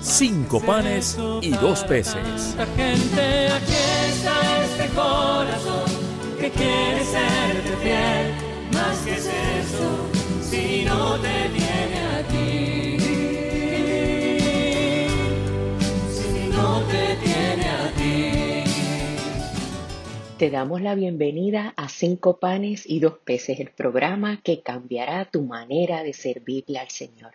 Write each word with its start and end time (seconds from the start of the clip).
cinco 0.00 0.60
panes 0.60 1.18
y 1.42 1.50
dos 1.50 1.84
peces. 1.84 2.56
Gente, 2.76 3.48
aquí 3.48 3.72
está 4.08 4.64
este 4.64 4.88
corazón 4.94 5.90
que 6.40 6.50
quiere 6.50 7.04
serte 7.04 7.76
fiel. 7.82 8.34
Más 8.72 8.98
que 8.98 9.12
es 9.14 9.26
eso, 9.26 10.08
si 10.42 10.84
no 10.84 11.18
te 11.18 11.48
tiene 11.54 12.00
a 12.14 12.22
ti. 12.28 12.98
Si 16.12 16.48
no 16.48 16.80
te 16.82 17.16
tiene 17.24 17.68
a 17.68 17.92
ti. 17.96 18.70
Te 20.38 20.50
damos 20.50 20.80
la 20.80 20.94
bienvenida 20.94 21.74
a 21.76 21.88
Cinco 21.88 22.38
Panes 22.38 22.84
y 22.86 23.00
Dos 23.00 23.14
Peces, 23.24 23.58
el 23.58 23.70
programa 23.70 24.40
que 24.42 24.60
cambiará 24.62 25.24
tu 25.24 25.42
manera 25.42 26.04
de 26.04 26.12
servirle 26.12 26.78
al 26.78 26.90
Señor. 26.90 27.32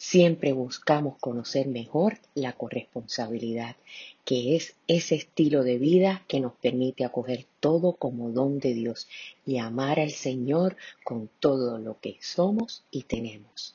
Siempre 0.00 0.52
buscamos 0.52 1.18
conocer 1.18 1.66
mejor 1.66 2.18
la 2.34 2.52
corresponsabilidad, 2.52 3.74
que 4.24 4.54
es 4.54 4.76
ese 4.86 5.16
estilo 5.16 5.64
de 5.64 5.76
vida 5.76 6.22
que 6.28 6.38
nos 6.38 6.52
permite 6.52 7.04
acoger 7.04 7.46
todo 7.58 7.94
como 7.94 8.30
don 8.30 8.60
de 8.60 8.74
Dios 8.74 9.08
y 9.44 9.58
amar 9.58 9.98
al 9.98 10.12
Señor 10.12 10.76
con 11.02 11.28
todo 11.40 11.78
lo 11.78 11.98
que 11.98 12.16
somos 12.20 12.84
y 12.92 13.02
tenemos. 13.02 13.74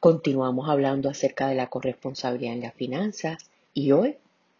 Continuamos 0.00 0.68
hablando 0.68 1.08
acerca 1.08 1.48
de 1.48 1.54
la 1.54 1.70
corresponsabilidad 1.70 2.54
en 2.54 2.62
las 2.62 2.74
finanzas 2.74 3.48
y 3.72 3.92
hoy 3.92 4.16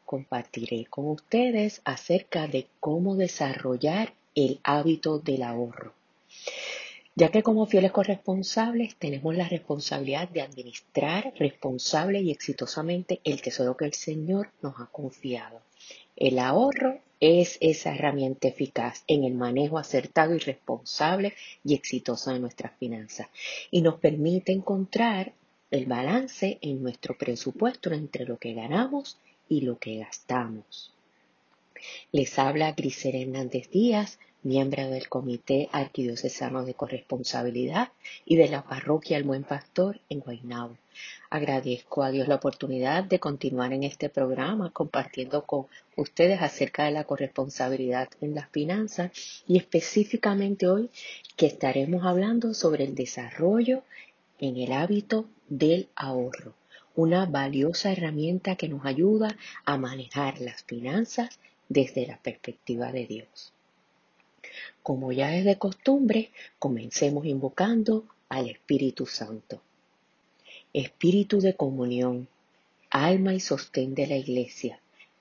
compartiré 0.06 0.86
con 0.86 1.08
ustedes 1.10 1.82
acerca 1.84 2.46
de 2.46 2.68
cómo 2.78 3.16
desarrollar 3.16 4.14
el 4.36 4.60
hábito 4.62 5.18
del 5.18 5.42
ahorro. 5.42 5.97
Ya 7.20 7.32
que 7.32 7.42
como 7.42 7.66
fieles 7.66 7.90
corresponsables 7.90 8.94
tenemos 8.94 9.34
la 9.34 9.48
responsabilidad 9.48 10.28
de 10.28 10.40
administrar 10.40 11.34
responsable 11.36 12.20
y 12.20 12.30
exitosamente 12.30 13.20
el 13.24 13.42
tesoro 13.42 13.76
que 13.76 13.86
el 13.86 13.94
Señor 13.94 14.52
nos 14.62 14.78
ha 14.78 14.86
confiado. 14.86 15.60
El 16.14 16.38
ahorro 16.38 17.00
es 17.18 17.58
esa 17.60 17.92
herramienta 17.92 18.46
eficaz 18.46 19.02
en 19.08 19.24
el 19.24 19.34
manejo 19.34 19.78
acertado 19.78 20.36
y 20.36 20.38
responsable 20.38 21.34
y 21.64 21.74
exitoso 21.74 22.30
de 22.30 22.38
nuestras 22.38 22.78
finanzas 22.78 23.26
y 23.72 23.82
nos 23.82 23.98
permite 23.98 24.52
encontrar 24.52 25.32
el 25.72 25.86
balance 25.86 26.58
en 26.62 26.84
nuestro 26.84 27.18
presupuesto 27.18 27.92
entre 27.92 28.26
lo 28.26 28.38
que 28.38 28.54
ganamos 28.54 29.18
y 29.48 29.62
lo 29.62 29.76
que 29.80 29.96
gastamos. 29.96 30.94
Les 32.12 32.38
habla 32.38 32.74
Grisel 32.74 33.16
Hernández 33.16 33.70
Díaz, 33.70 34.20
miembro 34.44 34.88
del 34.88 35.08
Comité 35.08 35.68
Arquidiocesano 35.72 36.64
de 36.64 36.74
Corresponsabilidad 36.74 37.90
y 38.24 38.36
de 38.36 38.48
la 38.48 38.62
Parroquia 38.62 39.16
El 39.16 39.24
Buen 39.24 39.42
Pastor 39.42 40.00
en 40.08 40.20
Guaynabo. 40.20 40.76
Agradezco 41.28 42.04
a 42.04 42.10
Dios 42.10 42.28
la 42.28 42.36
oportunidad 42.36 43.02
de 43.02 43.18
continuar 43.18 43.72
en 43.72 43.82
este 43.82 44.08
programa 44.08 44.70
compartiendo 44.70 45.44
con 45.44 45.66
ustedes 45.96 46.40
acerca 46.40 46.84
de 46.84 46.92
la 46.92 47.04
corresponsabilidad 47.04 48.08
en 48.20 48.36
las 48.36 48.48
finanzas 48.50 49.10
y 49.48 49.58
específicamente 49.58 50.68
hoy 50.68 50.88
que 51.36 51.46
estaremos 51.46 52.04
hablando 52.04 52.54
sobre 52.54 52.84
el 52.84 52.94
desarrollo 52.94 53.82
en 54.38 54.56
el 54.56 54.72
hábito 54.72 55.26
del 55.48 55.88
ahorro, 55.96 56.54
una 56.94 57.26
valiosa 57.26 57.90
herramienta 57.90 58.54
que 58.54 58.68
nos 58.68 58.86
ayuda 58.86 59.36
a 59.64 59.76
manejar 59.76 60.40
las 60.40 60.62
finanzas 60.62 61.40
desde 61.68 62.06
la 62.06 62.18
perspectiva 62.18 62.92
de 62.92 63.06
Dios. 63.06 63.52
Como 64.82 65.12
ya 65.12 65.34
es 65.36 65.44
de 65.44 65.58
costumbre, 65.58 66.30
comencemos 66.58 67.26
invocando 67.26 68.04
al 68.28 68.48
Espíritu 68.48 69.06
Santo. 69.06 69.60
Espíritu 70.72 71.40
de 71.40 71.54
comunión, 71.54 72.28
alma 72.90 73.34
y 73.34 73.40
sostén 73.40 73.94
de 73.94 74.06
la 74.06 74.16
Iglesia, 74.16 74.80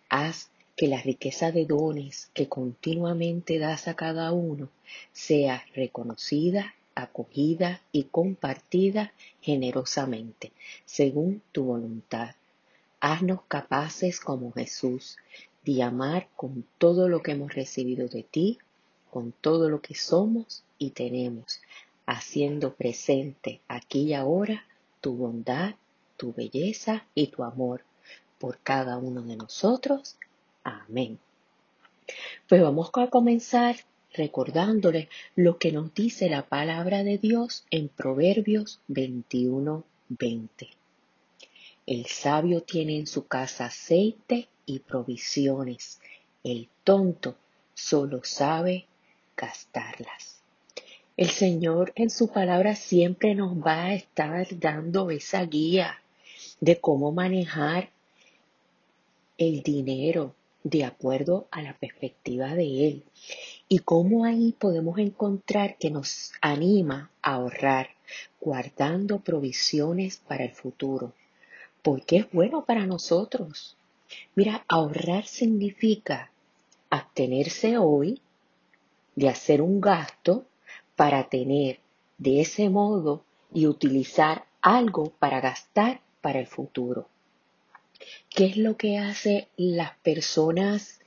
haz 0.10 0.50
que 0.76 0.88
la 0.88 1.02
riqueza 1.02 1.52
de 1.52 1.66
dones 1.66 2.30
que 2.34 2.48
continuamente 2.48 3.58
das 3.58 3.88
a 3.88 3.96
cada 3.96 4.32
uno 4.32 4.70
sea 5.12 5.66
reconocida, 5.74 6.76
acogida 6.94 7.82
y 7.92 8.04
compartida 8.04 9.12
generosamente, 9.42 10.52
según 10.86 11.42
tu 11.52 11.64
voluntad. 11.64 12.36
Haznos 13.00 13.42
capaces 13.48 14.20
como 14.20 14.52
Jesús 14.52 15.18
de 15.64 15.84
amar 15.84 16.30
con 16.36 16.66
todo 16.78 17.10
lo 17.10 17.22
que 17.22 17.32
hemos 17.32 17.54
recibido 17.54 18.08
de 18.08 18.24
ti 18.24 18.60
con 19.10 19.32
todo 19.32 19.70
lo 19.70 19.82
que 19.82 19.96
somos 19.96 20.64
y 20.78 20.92
tenemos, 20.92 21.60
haciendo 22.06 22.74
presente 22.74 23.62
aquí 23.68 24.04
y 24.04 24.14
ahora 24.14 24.66
tu 25.02 25.16
bondad, 25.16 25.76
tu 26.18 26.34
belleza 26.34 27.06
y 27.16 27.28
tu 27.28 27.44
amor 27.44 27.84
por 28.40 28.60
cada 28.60 28.98
uno 28.98 29.22
de 29.22 29.36
nosotros. 29.36 30.18
Amén. 30.64 31.20
Pues 32.48 32.62
vamos 32.62 32.90
a 32.94 33.08
comenzar 33.08 33.76
recordándoles 34.14 35.10
lo 35.36 35.58
que 35.58 35.72
nos 35.72 35.94
dice 35.94 36.30
la 36.30 36.48
palabra 36.48 37.04
de 37.04 37.18
Dios 37.18 37.66
en 37.70 37.90
Proverbios 37.90 38.80
21, 38.88 39.84
20. 40.10 40.70
El 41.86 42.06
sabio 42.06 42.64
tiene 42.64 42.98
en 42.98 43.08
su 43.08 43.28
casa 43.28 43.66
aceite 43.66 44.50
y 44.66 44.80
provisiones. 44.80 46.00
El 46.44 46.70
tonto 46.84 47.36
solo 47.74 48.22
sabe 48.24 48.88
gastarlas. 49.38 50.42
El 51.16 51.30
Señor 51.30 51.94
en 51.96 52.10
su 52.10 52.28
palabra 52.28 52.76
siempre 52.76 53.34
nos 53.36 53.56
va 53.58 53.86
a 53.86 53.94
estar 53.94 54.48
dando 54.60 55.10
esa 55.10 55.46
guía 55.46 56.02
de 56.60 56.80
cómo 56.80 57.12
manejar 57.12 57.90
el 59.38 59.64
dinero 59.64 60.36
de 60.64 60.84
acuerdo 60.84 61.48
a 61.52 61.62
la 61.62 61.78
perspectiva 61.78 62.54
de 62.56 62.88
Él 62.88 63.04
y 63.70 63.80
cómo 63.80 64.26
ahí 64.26 64.54
podemos 64.58 64.98
encontrar 65.00 65.78
que 65.78 65.90
nos 65.90 66.34
anima 66.42 67.10
a 67.22 67.36
ahorrar, 67.36 67.90
guardando 68.42 69.20
provisiones 69.20 70.18
para 70.18 70.44
el 70.44 70.52
futuro, 70.52 71.14
porque 71.82 72.18
es 72.18 72.32
bueno 72.32 72.66
para 72.66 72.86
nosotros. 72.86 73.78
Mira, 74.36 74.66
ahorrar 74.68 75.26
significa 75.26 76.32
abstenerse 76.90 77.78
hoy 77.78 78.22
de 79.18 79.30
hacer 79.30 79.64
un 79.64 79.82
gasto 79.82 80.46
para 80.96 81.28
tener 81.28 81.80
de 82.20 82.42
ese 82.42 82.70
modo 82.70 83.24
y 83.52 83.66
utilizar 83.66 84.46
algo 84.62 85.10
para 85.18 85.42
gastar 85.42 86.02
para 86.22 86.40
el 86.40 86.46
futuro. 86.46 87.10
¿Qué 88.30 88.46
es 88.46 88.58
lo 88.58 88.78
que 88.78 89.00
hace 89.00 89.48
las 89.58 89.98
personas, 89.98 91.00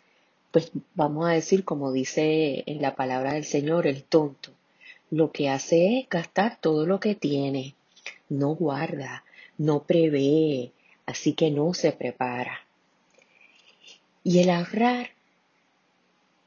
pues 0.50 0.72
vamos 0.96 1.26
a 1.26 1.32
decir 1.32 1.64
como 1.64 1.92
dice 1.92 2.64
en 2.66 2.82
la 2.82 2.96
palabra 2.96 3.34
del 3.34 3.44
Señor, 3.44 3.86
el 3.86 4.02
tonto? 4.02 4.50
Lo 5.12 5.30
que 5.30 5.48
hace 5.48 6.00
es 6.00 6.08
gastar 6.08 6.60
todo 6.60 6.86
lo 6.86 6.98
que 6.98 7.14
tiene, 7.14 7.76
no 8.28 8.56
guarda, 8.56 9.22
no 9.56 9.84
prevé, 9.84 10.72
así 11.06 11.34
que 11.34 11.52
no 11.52 11.74
se 11.74 11.92
prepara. 11.92 12.66
Y 14.24 14.40
el 14.40 14.50
ahorrar 14.50 15.10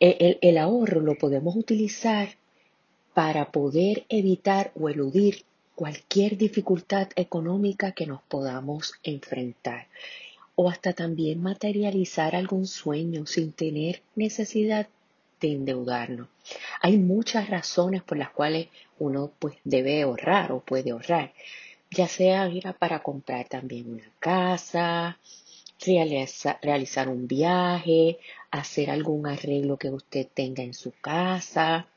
el, 0.04 0.58
ahorro 0.58 1.00
lo 1.00 1.18
podemos 1.18 1.56
utilizar 1.56 2.30
para 3.14 3.52
poder 3.52 4.06
evitar 4.10 4.74
o 4.76 4.90
eludir 4.90 5.46
cualquier 5.76 6.38
dificultad 6.38 7.08
económica 7.16 7.94
que 7.94 8.06
nos 8.06 8.22
podamos 8.24 8.96
enfrentar 9.04 9.88
o 10.56 10.70
hasta 10.70 10.92
también 10.92 11.42
materializar 11.42 12.36
algún 12.36 12.68
sueño 12.68 13.26
sin 13.26 13.54
tener 13.54 14.02
necesidad 14.16 14.88
de 15.40 15.54
endeudarnos. 15.54 16.28
Hay 16.82 16.98
muchas 16.98 17.50
razones 17.50 18.04
por 18.04 18.18
las 18.18 18.30
cuales 18.32 18.68
uno 19.00 19.32
pues 19.40 19.56
debe 19.64 20.02
ahorrar 20.02 20.52
o 20.52 20.60
puede 20.60 20.92
ahorrar, 20.92 21.34
ya 21.92 22.08
sea 22.10 22.52
para 22.78 23.02
comprar 23.02 23.48
también 23.48 23.90
una 23.90 24.12
casa, 24.20 25.18
realizar 25.86 27.10
un 27.10 27.28
viaje, 27.28 28.20
hacer 28.52 28.90
algún 28.90 29.28
arreglo 29.28 29.78
que 29.78 29.90
usted 29.90 30.28
tenga 30.34 30.64
en 30.64 30.74
su 30.74 30.92
casa 30.92 31.88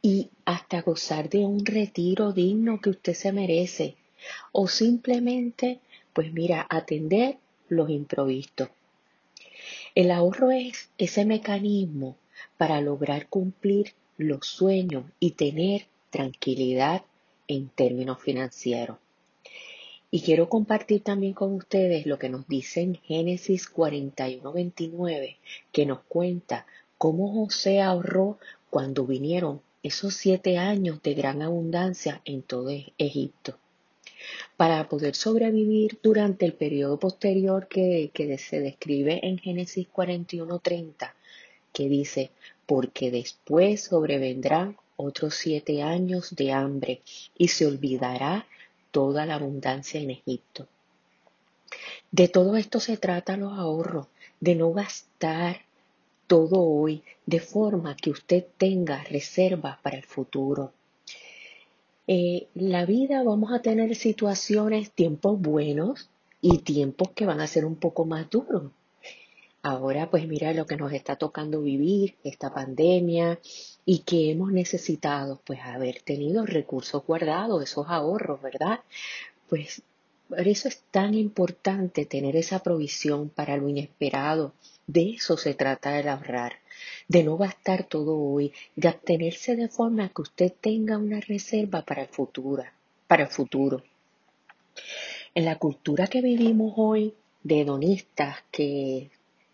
y 0.00 0.30
hasta 0.44 0.82
gozar 0.82 1.28
de 1.28 1.44
un 1.44 1.64
retiro 1.64 2.32
digno 2.32 2.80
que 2.80 2.90
usted 2.90 3.14
se 3.14 3.32
merece 3.32 3.96
o 4.52 4.68
simplemente, 4.68 5.80
pues 6.12 6.32
mira, 6.32 6.66
atender 6.68 7.38
los 7.68 7.90
improvistos. 7.90 8.68
El 9.94 10.10
ahorro 10.10 10.50
es 10.50 10.90
ese 10.98 11.24
mecanismo 11.24 12.16
para 12.56 12.80
lograr 12.80 13.28
cumplir 13.28 13.94
los 14.16 14.46
sueños 14.46 15.04
y 15.20 15.32
tener 15.32 15.86
tranquilidad 16.10 17.02
en 17.46 17.68
términos 17.68 18.20
financieros. 18.20 18.98
Y 20.14 20.20
quiero 20.20 20.50
compartir 20.50 21.02
también 21.02 21.32
con 21.32 21.54
ustedes 21.54 22.04
lo 22.04 22.18
que 22.18 22.28
nos 22.28 22.46
dice 22.46 22.82
en 22.82 22.96
Génesis 22.96 23.66
41:29, 23.66 25.38
que 25.72 25.86
nos 25.86 26.00
cuenta 26.00 26.66
cómo 26.98 27.32
José 27.32 27.80
ahorró 27.80 28.38
cuando 28.68 29.06
vinieron 29.06 29.62
esos 29.82 30.12
siete 30.12 30.58
años 30.58 31.02
de 31.02 31.14
gran 31.14 31.40
abundancia 31.40 32.20
en 32.26 32.42
todo 32.42 32.68
Egipto. 32.98 33.56
Para 34.58 34.86
poder 34.86 35.14
sobrevivir 35.14 35.98
durante 36.02 36.44
el 36.44 36.52
periodo 36.52 36.98
posterior 36.98 37.66
que, 37.66 38.10
que 38.12 38.36
se 38.36 38.60
describe 38.60 39.26
en 39.26 39.38
Génesis 39.38 39.88
41:30, 39.90 41.14
que 41.72 41.88
dice, 41.88 42.32
porque 42.66 43.10
después 43.10 43.84
sobrevendrán 43.84 44.76
otros 44.96 45.36
siete 45.36 45.80
años 45.80 46.36
de 46.36 46.52
hambre 46.52 47.00
y 47.38 47.48
se 47.48 47.64
olvidará 47.64 48.46
toda 48.92 49.26
la 49.26 49.34
abundancia 49.34 50.00
en 50.00 50.10
Egipto. 50.10 50.68
De 52.12 52.28
todo 52.28 52.56
esto 52.56 52.78
se 52.78 52.96
trata 52.96 53.36
los 53.36 53.58
ahorros, 53.58 54.06
de 54.38 54.54
no 54.54 54.72
gastar 54.72 55.62
todo 56.26 56.60
hoy, 56.60 57.02
de 57.26 57.40
forma 57.40 57.96
que 57.96 58.10
usted 58.10 58.46
tenga 58.56 59.02
reservas 59.04 59.78
para 59.80 59.96
el 59.96 60.04
futuro. 60.04 60.72
Eh, 62.06 62.46
la 62.54 62.84
vida 62.84 63.22
vamos 63.22 63.52
a 63.52 63.62
tener 63.62 63.94
situaciones, 63.96 64.90
tiempos 64.90 65.40
buenos 65.40 66.08
y 66.40 66.58
tiempos 66.58 67.10
que 67.10 67.26
van 67.26 67.40
a 67.40 67.46
ser 67.46 67.64
un 67.64 67.76
poco 67.76 68.04
más 68.04 68.28
duros. 68.28 68.70
Ahora 69.62 70.10
pues 70.10 70.26
mira 70.26 70.52
lo 70.52 70.66
que 70.66 70.76
nos 70.76 70.92
está 70.92 71.14
tocando 71.14 71.62
vivir, 71.62 72.16
esta 72.24 72.52
pandemia, 72.52 73.38
y 73.84 74.00
que 74.00 74.32
hemos 74.32 74.50
necesitado 74.52 75.40
pues 75.44 75.60
haber 75.60 76.02
tenido 76.02 76.44
recursos 76.44 77.06
guardados, 77.06 77.62
esos 77.62 77.86
ahorros, 77.88 78.42
¿verdad? 78.42 78.80
Pues 79.48 79.82
por 80.28 80.48
eso 80.48 80.66
es 80.66 80.82
tan 80.90 81.14
importante 81.14 82.06
tener 82.06 82.36
esa 82.36 82.60
provisión 82.60 83.28
para 83.28 83.56
lo 83.56 83.68
inesperado. 83.68 84.52
De 84.86 85.10
eso 85.10 85.36
se 85.36 85.54
trata 85.54 86.00
el 86.00 86.08
ahorrar, 86.08 86.54
de 87.06 87.22
no 87.22 87.36
gastar 87.36 87.84
todo 87.84 88.18
hoy, 88.18 88.52
de 88.74 88.88
abstenerse 88.88 89.54
de 89.54 89.68
forma 89.68 90.08
que 90.08 90.22
usted 90.22 90.52
tenga 90.60 90.98
una 90.98 91.20
reserva 91.20 91.82
para 91.82 92.02
el 92.02 92.08
futuro, 92.08 92.64
para 93.06 93.24
el 93.24 93.28
futuro. 93.28 93.84
En 95.34 95.44
la 95.44 95.58
cultura 95.58 96.08
que 96.08 96.20
vivimos 96.20 96.72
hoy 96.76 97.14
de 97.44 97.60
hedonistas 97.60 98.38
que 98.50 99.10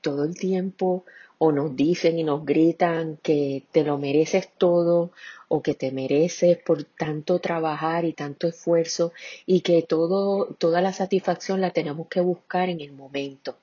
todo 0.08 0.24
el 0.24 0.34
tiempo 0.34 1.04
o 1.36 1.52
nos 1.52 1.76
dicen 1.76 2.18
y 2.18 2.24
nos 2.24 2.46
gritan 2.46 3.18
que 3.22 3.62
te 3.72 3.84
lo 3.84 3.98
mereces 3.98 4.48
todo 4.56 5.12
o 5.48 5.62
que 5.62 5.74
te 5.74 5.92
mereces 5.92 6.56
por 6.56 6.84
tanto 6.84 7.40
trabajar 7.40 8.06
y 8.06 8.14
tanto 8.14 8.48
esfuerzo 8.48 9.12
y 9.44 9.60
que 9.60 9.82
todo, 9.82 10.46
toda 10.56 10.80
la 10.80 10.94
satisfacción 10.94 11.60
la 11.60 11.72
tenemos 11.72 12.08
que 12.08 12.20
buscar 12.22 12.70
en 12.70 12.80
el 12.80 12.92
momento. 12.92 13.58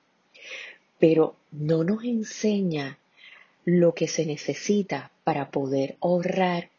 Pero 1.00 1.34
no 1.50 1.82
nos 1.82 2.04
enseña 2.04 2.96
lo 3.64 3.92
que 3.92 4.06
se 4.06 4.24
necesita 4.24 5.10
para 5.24 5.50
poder 5.50 5.96
ahorrar, 6.00 6.70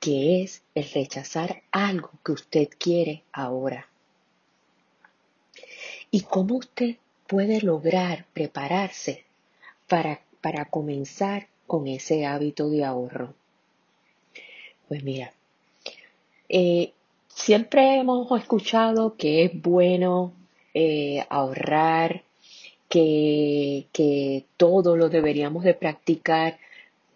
que 0.00 0.42
es 0.42 0.62
el 0.74 0.90
rechazar 0.90 1.62
algo 1.70 2.10
que 2.24 2.32
usted 2.32 2.68
quiere 2.76 3.22
ahora. 3.32 3.88
¿Y 6.10 6.22
cómo 6.22 6.56
usted 6.56 6.96
puede 7.26 7.60
lograr 7.60 8.26
prepararse 8.32 9.24
para, 9.88 10.20
para 10.40 10.66
comenzar 10.66 11.48
con 11.66 11.86
ese 11.86 12.26
hábito 12.26 12.70
de 12.70 12.84
ahorro? 12.84 13.34
Pues 14.88 15.02
mira, 15.02 15.32
eh, 16.48 16.92
siempre 17.28 17.98
hemos 17.98 18.30
escuchado 18.40 19.16
que 19.16 19.44
es 19.44 19.62
bueno 19.62 20.32
eh, 20.74 21.24
ahorrar, 21.30 22.22
que, 22.88 23.86
que 23.92 24.44
todo 24.56 24.96
lo 24.96 25.08
deberíamos 25.08 25.64
de 25.64 25.74
practicar, 25.74 26.58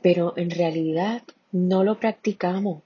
pero 0.03 0.33
en 0.37 0.51
realidad 0.51 1.23
no 1.53 1.85
lo 1.85 2.01
practicamos. 2.01 2.83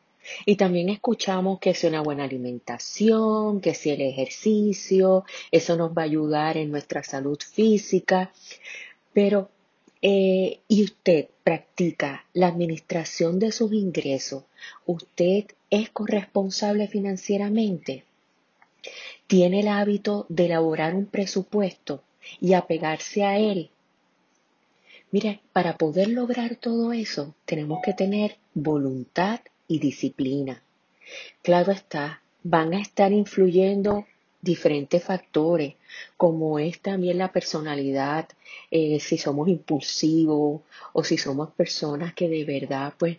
Y 0.46 0.56
también 0.56 0.88
escuchamos 0.88 1.58
que 1.58 1.70
es 1.70 1.84
una 1.84 2.00
buena 2.00 2.24
alimentación, 2.24 3.60
que 3.60 3.74
si 3.74 3.90
el 3.90 4.00
ejercicio, 4.00 5.24
eso 5.50 5.76
nos 5.76 5.90
va 5.90 6.02
a 6.02 6.06
ayudar 6.06 6.56
en 6.56 6.70
nuestra 6.70 7.02
salud 7.02 7.38
física. 7.38 8.32
Pero, 9.12 9.50
eh, 10.00 10.60
¿y 10.68 10.84
usted 10.84 11.28
practica 11.44 12.24
la 12.32 12.48
administración 12.48 13.38
de 13.38 13.52
sus 13.52 13.72
ingresos? 13.72 14.44
¿Usted 14.86 15.46
es 15.70 15.90
corresponsable 15.90 16.88
financieramente? 16.88 18.04
¿Tiene 19.26 19.60
el 19.60 19.68
hábito 19.68 20.26
de 20.28 20.46
elaborar 20.46 20.94
un 20.94 21.06
presupuesto 21.06 22.02
y 22.40 22.54
apegarse 22.54 23.24
a 23.24 23.38
él? 23.38 23.70
Mire, 25.10 25.40
para 25.52 25.76
poder 25.76 26.08
lograr 26.08 26.56
todo 26.56 26.92
eso, 26.92 27.34
tenemos 27.44 27.80
que 27.84 27.92
tener 27.92 28.38
voluntad 28.54 29.40
y 29.72 29.78
disciplina. 29.78 30.62
Claro 31.40 31.72
está, 31.72 32.22
van 32.42 32.74
a 32.74 32.80
estar 32.80 33.10
influyendo 33.12 34.06
diferentes 34.42 35.02
factores, 35.02 35.76
como 36.16 36.58
es 36.58 36.80
también 36.80 37.16
la 37.18 37.32
personalidad, 37.32 38.28
eh, 38.70 39.00
si 39.00 39.16
somos 39.16 39.48
impulsivos 39.48 40.60
o 40.92 41.04
si 41.04 41.16
somos 41.16 41.50
personas 41.52 42.12
que 42.12 42.28
de 42.28 42.44
verdad 42.44 42.92
pues 42.98 43.18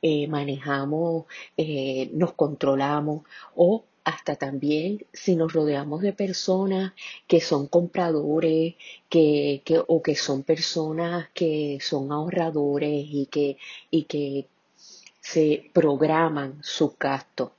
eh, 0.00 0.26
manejamos, 0.26 1.26
eh, 1.56 2.10
nos 2.14 2.32
controlamos 2.32 3.22
o 3.54 3.84
hasta 4.04 4.34
también 4.34 5.06
si 5.12 5.36
nos 5.36 5.52
rodeamos 5.52 6.02
de 6.02 6.12
personas 6.12 6.92
que 7.28 7.40
son 7.40 7.68
compradores 7.68 8.74
que, 9.08 9.62
que, 9.64 9.80
o 9.86 10.02
que 10.02 10.16
son 10.16 10.42
personas 10.42 11.28
que 11.34 11.78
son 11.80 12.10
ahorradores 12.10 13.06
y 13.08 13.26
que, 13.26 13.58
y 13.90 14.04
que 14.04 14.46
se 15.22 15.70
programan 15.72 16.58
su 16.62 16.96
gasto. 16.98 17.52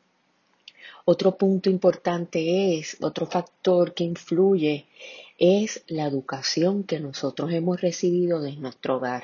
Otro 1.06 1.38
punto 1.38 1.70
importante 1.70 2.78
es, 2.78 2.98
otro 3.02 3.26
factor 3.26 3.94
que 3.94 4.04
influye 4.04 4.86
es 5.40 5.84
la 5.88 6.06
educación 6.06 6.84
que 6.84 7.00
nosotros 7.00 7.52
hemos 7.52 7.82
recibido 7.82 8.42
de 8.42 8.56
nuestro 8.58 8.98
hogar. 8.98 9.24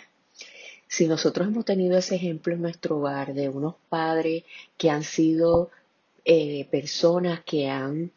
Si 0.88 1.08
nosotros 1.08 1.48
hemos 1.48 1.66
tenido 1.66 1.98
ese 1.98 2.16
ejemplo 2.16 2.54
en 2.54 2.62
nuestro 2.62 2.98
hogar 2.98 3.34
de 3.34 3.50
unos 3.50 3.76
padres 3.90 4.44
que 4.78 4.90
han 4.90 5.04
sido 5.04 5.70
eh, 6.26 6.66
personas 6.72 7.42
que 7.46 7.70
han 7.70 8.12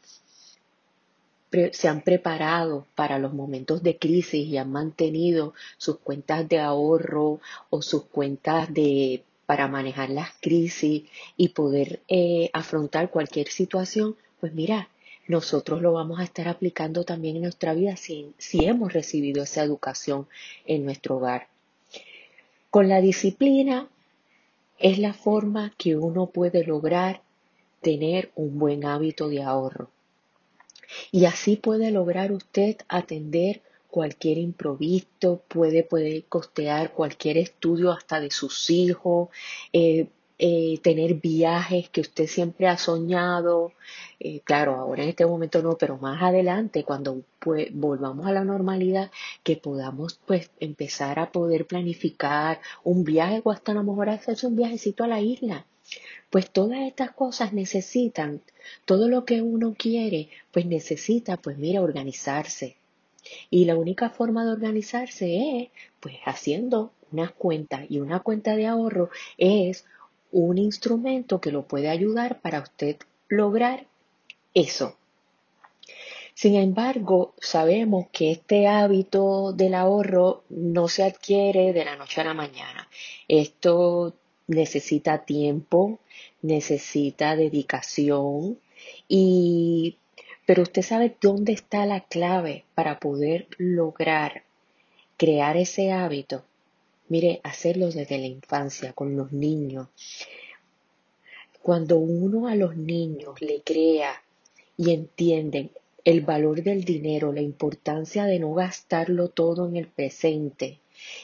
se 1.72 1.86
han 1.86 2.00
preparado 2.00 2.86
para 2.94 3.18
los 3.18 3.34
momentos 3.34 3.82
de 3.82 3.98
crisis 3.98 4.48
y 4.48 4.56
han 4.56 4.72
mantenido 4.72 5.52
sus 5.76 5.98
cuentas 5.98 6.48
de 6.48 6.58
ahorro 6.58 7.40
o 7.68 7.82
sus 7.82 8.04
cuentas 8.04 8.72
de 8.72 9.22
para 9.52 9.68
manejar 9.68 10.08
las 10.08 10.30
crisis 10.40 11.02
y 11.36 11.48
poder 11.50 12.00
eh, 12.08 12.48
afrontar 12.54 13.10
cualquier 13.10 13.48
situación, 13.48 14.16
pues 14.40 14.54
mira, 14.54 14.88
nosotros 15.28 15.82
lo 15.82 15.92
vamos 15.92 16.20
a 16.20 16.24
estar 16.24 16.48
aplicando 16.48 17.04
también 17.04 17.36
en 17.36 17.42
nuestra 17.42 17.74
vida 17.74 17.96
si, 17.96 18.32
si 18.38 18.64
hemos 18.64 18.94
recibido 18.94 19.42
esa 19.42 19.62
educación 19.62 20.26
en 20.64 20.86
nuestro 20.86 21.18
hogar. 21.18 21.48
Con 22.70 22.88
la 22.88 23.02
disciplina 23.02 23.90
es 24.78 24.98
la 24.98 25.12
forma 25.12 25.74
que 25.76 25.96
uno 25.96 26.28
puede 26.28 26.64
lograr 26.64 27.20
tener 27.82 28.30
un 28.34 28.58
buen 28.58 28.86
hábito 28.86 29.28
de 29.28 29.42
ahorro. 29.42 29.90
Y 31.10 31.26
así 31.26 31.56
puede 31.56 31.90
lograr 31.90 32.32
usted 32.32 32.78
atender 32.88 33.60
cualquier 33.92 34.38
improviso, 34.38 35.42
puede, 35.48 35.84
puede 35.84 36.22
costear 36.22 36.94
cualquier 36.94 37.36
estudio 37.36 37.92
hasta 37.92 38.20
de 38.20 38.30
sus 38.30 38.70
hijos, 38.70 39.28
eh, 39.70 40.06
eh, 40.38 40.78
tener 40.82 41.14
viajes 41.14 41.90
que 41.90 42.00
usted 42.00 42.26
siempre 42.26 42.68
ha 42.68 42.78
soñado. 42.78 43.74
Eh, 44.18 44.40
claro, 44.44 44.76
ahora 44.76 45.02
en 45.02 45.10
este 45.10 45.26
momento 45.26 45.62
no, 45.62 45.76
pero 45.76 45.98
más 45.98 46.22
adelante, 46.22 46.84
cuando 46.84 47.20
volvamos 47.72 48.26
a 48.26 48.32
la 48.32 48.44
normalidad, 48.44 49.10
que 49.42 49.56
podamos 49.56 50.18
pues 50.26 50.50
empezar 50.58 51.18
a 51.18 51.30
poder 51.30 51.66
planificar 51.66 52.60
un 52.84 53.04
viaje 53.04 53.42
o 53.44 53.50
hasta 53.50 53.72
a 53.72 53.74
lo 53.74 53.84
mejor 53.84 54.08
hacerse 54.08 54.46
un 54.46 54.56
viajecito 54.56 55.04
a 55.04 55.08
la 55.08 55.20
isla. 55.20 55.66
Pues 56.30 56.50
todas 56.50 56.80
estas 56.80 57.10
cosas 57.10 57.52
necesitan, 57.52 58.40
todo 58.86 59.08
lo 59.10 59.26
que 59.26 59.42
uno 59.42 59.74
quiere, 59.76 60.30
pues 60.50 60.64
necesita, 60.64 61.36
pues 61.36 61.58
mira, 61.58 61.82
organizarse, 61.82 62.78
y 63.50 63.64
la 63.64 63.76
única 63.76 64.10
forma 64.10 64.44
de 64.44 64.52
organizarse 64.52 65.60
es, 65.62 65.68
pues, 66.00 66.16
haciendo 66.24 66.92
una 67.12 67.28
cuenta 67.28 67.84
y 67.88 68.00
una 68.00 68.20
cuenta 68.20 68.56
de 68.56 68.66
ahorro 68.66 69.10
es 69.36 69.84
un 70.30 70.58
instrumento 70.58 71.40
que 71.40 71.52
lo 71.52 71.66
puede 71.66 71.88
ayudar 71.88 72.40
para 72.40 72.60
usted 72.60 72.96
lograr 73.28 73.86
eso. 74.54 74.96
Sin 76.34 76.54
embargo, 76.56 77.34
sabemos 77.38 78.06
que 78.10 78.32
este 78.32 78.66
hábito 78.66 79.52
del 79.52 79.74
ahorro 79.74 80.44
no 80.48 80.88
se 80.88 81.04
adquiere 81.04 81.72
de 81.72 81.84
la 81.84 81.96
noche 81.96 82.22
a 82.22 82.24
la 82.24 82.34
mañana. 82.34 82.88
Esto 83.28 84.14
necesita 84.46 85.24
tiempo, 85.24 86.00
necesita 86.40 87.36
dedicación 87.36 88.58
y 89.08 89.98
pero 90.46 90.62
usted 90.62 90.82
sabe 90.82 91.16
dónde 91.20 91.52
está 91.52 91.86
la 91.86 92.00
clave 92.00 92.64
para 92.74 92.98
poder 92.98 93.46
lograr 93.58 94.42
crear 95.16 95.56
ese 95.56 95.92
hábito. 95.92 96.44
Mire, 97.08 97.40
hacerlo 97.44 97.90
desde 97.90 98.18
la 98.18 98.26
infancia 98.26 98.92
con 98.92 99.16
los 99.16 99.32
niños. 99.32 99.88
Cuando 101.62 101.96
uno 101.96 102.48
a 102.48 102.56
los 102.56 102.76
niños 102.76 103.40
le 103.40 103.62
crea 103.62 104.22
y 104.76 104.92
entienden 104.92 105.70
el 106.04 106.22
valor 106.22 106.62
del 106.62 106.84
dinero, 106.84 107.32
la 107.32 107.40
importancia 107.40 108.24
de 108.24 108.40
no 108.40 108.52
gastarlo 108.54 109.28
todo 109.28 109.68
en 109.68 109.76
el 109.76 109.86
presente 109.86 110.81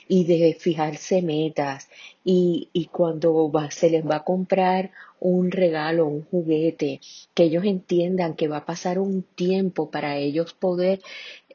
y 0.08 0.24
de 0.24 0.54
fijarse 0.58 1.22
metas 1.22 1.88
y, 2.24 2.68
y 2.72 2.86
cuando 2.86 3.50
se 3.70 3.90
les 3.90 4.04
va 4.04 4.16
a 4.16 4.24
comprar 4.24 4.90
un 5.20 5.50
regalo, 5.50 6.06
un 6.06 6.22
juguete, 6.24 7.00
que 7.34 7.44
ellos 7.44 7.64
entiendan 7.64 8.34
que 8.34 8.48
va 8.48 8.58
a 8.58 8.66
pasar 8.66 8.98
un 8.98 9.22
tiempo 9.22 9.90
para 9.90 10.16
ellos 10.16 10.54
poder 10.54 11.00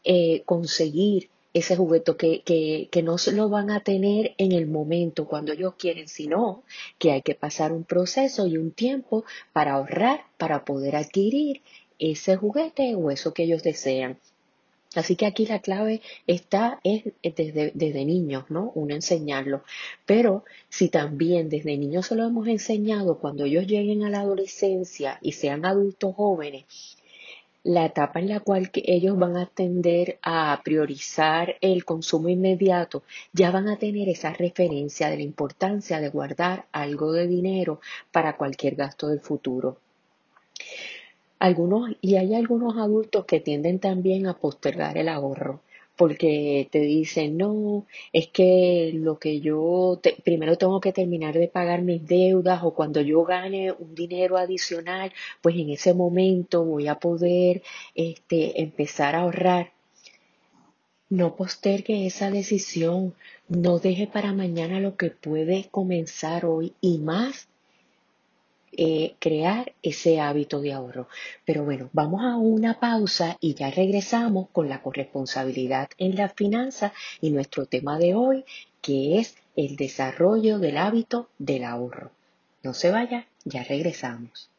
eh, 0.04 0.44
conseguir 0.46 1.30
ese 1.54 1.76
juguete 1.76 2.16
que, 2.18 2.42
que, 2.42 2.90
que, 2.92 3.04
no 3.04 3.16
lo 3.32 3.50
van 3.50 3.70
a 3.70 3.82
tener 3.82 4.34
en 4.38 4.52
el 4.52 4.68
momento 4.68 5.28
cuando 5.28 5.54
ellos 5.54 5.76
quieren, 5.78 6.08
sino 6.08 6.64
que 6.98 7.12
hay 7.12 7.22
que 7.22 7.36
pasar 7.36 7.72
un 7.72 7.84
proceso 7.84 8.48
y 8.48 8.58
un 8.58 8.72
tiempo 8.72 9.24
para 9.54 9.74
ahorrar, 9.74 10.26
para 10.38 10.66
poder 10.66 10.96
adquirir 10.96 11.62
ese 12.00 12.36
juguete 12.36 12.96
o 12.96 13.12
eso 13.12 13.34
que 13.34 13.44
ellos 13.44 13.64
desean. 13.64 14.18
Así 14.96 15.16
que 15.16 15.26
aquí 15.26 15.46
la 15.46 15.60
clave 15.60 16.02
está 16.28 16.80
es 16.84 17.04
desde, 17.24 17.72
desde, 17.74 18.06
niños, 18.06 18.46
¿no? 18.50 18.72
Uno 18.76 18.94
enseñarlo. 18.94 19.64
Pero 20.06 20.44
si 20.70 20.90
también 20.90 21.50
desde 21.50 21.78
niños 21.78 22.08
se 22.08 22.16
lo 22.16 22.26
hemos 22.26 22.48
enseñado, 22.48 23.20
cuando 23.20 23.46
ellos 23.46 23.68
lleguen 23.68 24.04
a 24.04 24.10
la 24.10 24.22
adolescencia 24.22 25.20
y 25.22 25.34
sean 25.34 25.66
adultos 25.66 26.16
jóvenes, 26.16 26.66
la 27.64 27.86
etapa 27.86 28.20
en 28.20 28.28
la 28.28 28.42
cual 28.42 28.70
ellos 28.74 29.18
van 29.18 29.38
a 29.38 29.46
tender 29.46 30.20
a 30.22 30.62
priorizar 30.64 31.56
el 31.62 31.86
consumo 31.86 32.28
inmediato, 32.30 33.04
ya 33.32 33.52
van 33.52 33.70
a 33.70 33.78
tener 33.78 34.10
esa 34.10 34.34
referencia 34.34 35.10
de 35.10 35.18
la 35.18 35.24
importancia 35.24 36.02
de 36.02 36.10
guardar 36.10 36.66
algo 36.74 37.14
de 37.14 37.26
dinero 37.28 37.80
para 38.12 38.36
cualquier 38.36 38.76
gasto 38.76 39.08
del 39.08 39.22
futuro. 39.22 39.78
Algunos, 41.44 41.92
y 42.00 42.16
hay 42.16 42.36
algunos 42.36 42.78
adultos 42.78 43.26
que 43.26 43.42
tienden 43.42 43.78
también 43.80 44.28
a 44.28 44.38
postergar 44.40 44.98
el 44.98 45.10
ahorro 45.10 45.60
porque 45.98 46.70
te 46.72 46.80
dicen, 46.80 47.36
no, 47.38 47.86
es 48.14 48.28
que 48.30 48.92
lo 48.96 49.20
que 49.20 49.42
yo 49.42 50.00
primero 50.24 50.58
tengo 50.58 50.80
que 50.80 50.94
terminar 50.94 51.34
de 51.34 51.50
pagar 51.50 51.82
mis 51.82 52.08
deudas 52.08 52.62
o 52.64 52.74
cuando 52.74 53.02
yo 53.02 53.26
gane 53.26 53.74
un 53.74 53.94
dinero 53.94 54.38
adicional, 54.38 55.12
pues 55.42 55.58
en 55.58 55.70
ese 55.70 55.94
momento 55.94 56.64
voy 56.64 56.88
a 56.88 56.96
poder 56.96 57.62
este, 57.94 58.62
empezar 58.62 59.14
a 59.14 59.24
ahorrar. 59.24 59.74
No 61.10 61.36
postergue 61.36 62.08
esa 62.08 62.32
decisión, 62.32 63.16
no 63.50 63.80
deje 63.80 64.08
para 64.08 64.32
mañana 64.32 64.80
lo 64.80 64.96
que 64.96 65.10
puede 65.10 65.68
comenzar 65.72 66.46
hoy 66.46 66.74
y 66.80 67.00
más 67.00 67.50
eh, 68.78 69.16
crear 69.20 69.74
ese 69.82 70.20
hábito 70.20 70.62
de 70.62 70.74
ahorro. 70.74 71.08
Pero 71.46 71.64
bueno, 71.64 71.90
vamos 71.94 72.24
a 72.24 72.38
una 72.38 72.80
pausa 72.80 73.38
y 73.40 73.54
ya 73.54 73.70
regresamos 73.70 74.50
con 74.52 74.70
la 74.70 74.82
corresponsabilidad 74.82 75.90
en 75.98 76.16
la 76.16 76.30
finanza 76.30 76.94
y 77.22 77.32
nuestro 77.32 77.66
tema 77.66 77.98
de 78.00 78.16
hoy, 78.16 78.46
que 78.82 79.20
es 79.20 79.36
el 79.56 79.76
desarrollo 79.76 80.60
del 80.60 80.78
hábito 80.78 81.30
del 81.38 81.64
ahorro. 81.64 82.12
No 82.64 82.74
se 82.74 82.92
vaya, 82.92 83.28
ya 83.46 83.64
regresamos. 83.64 84.50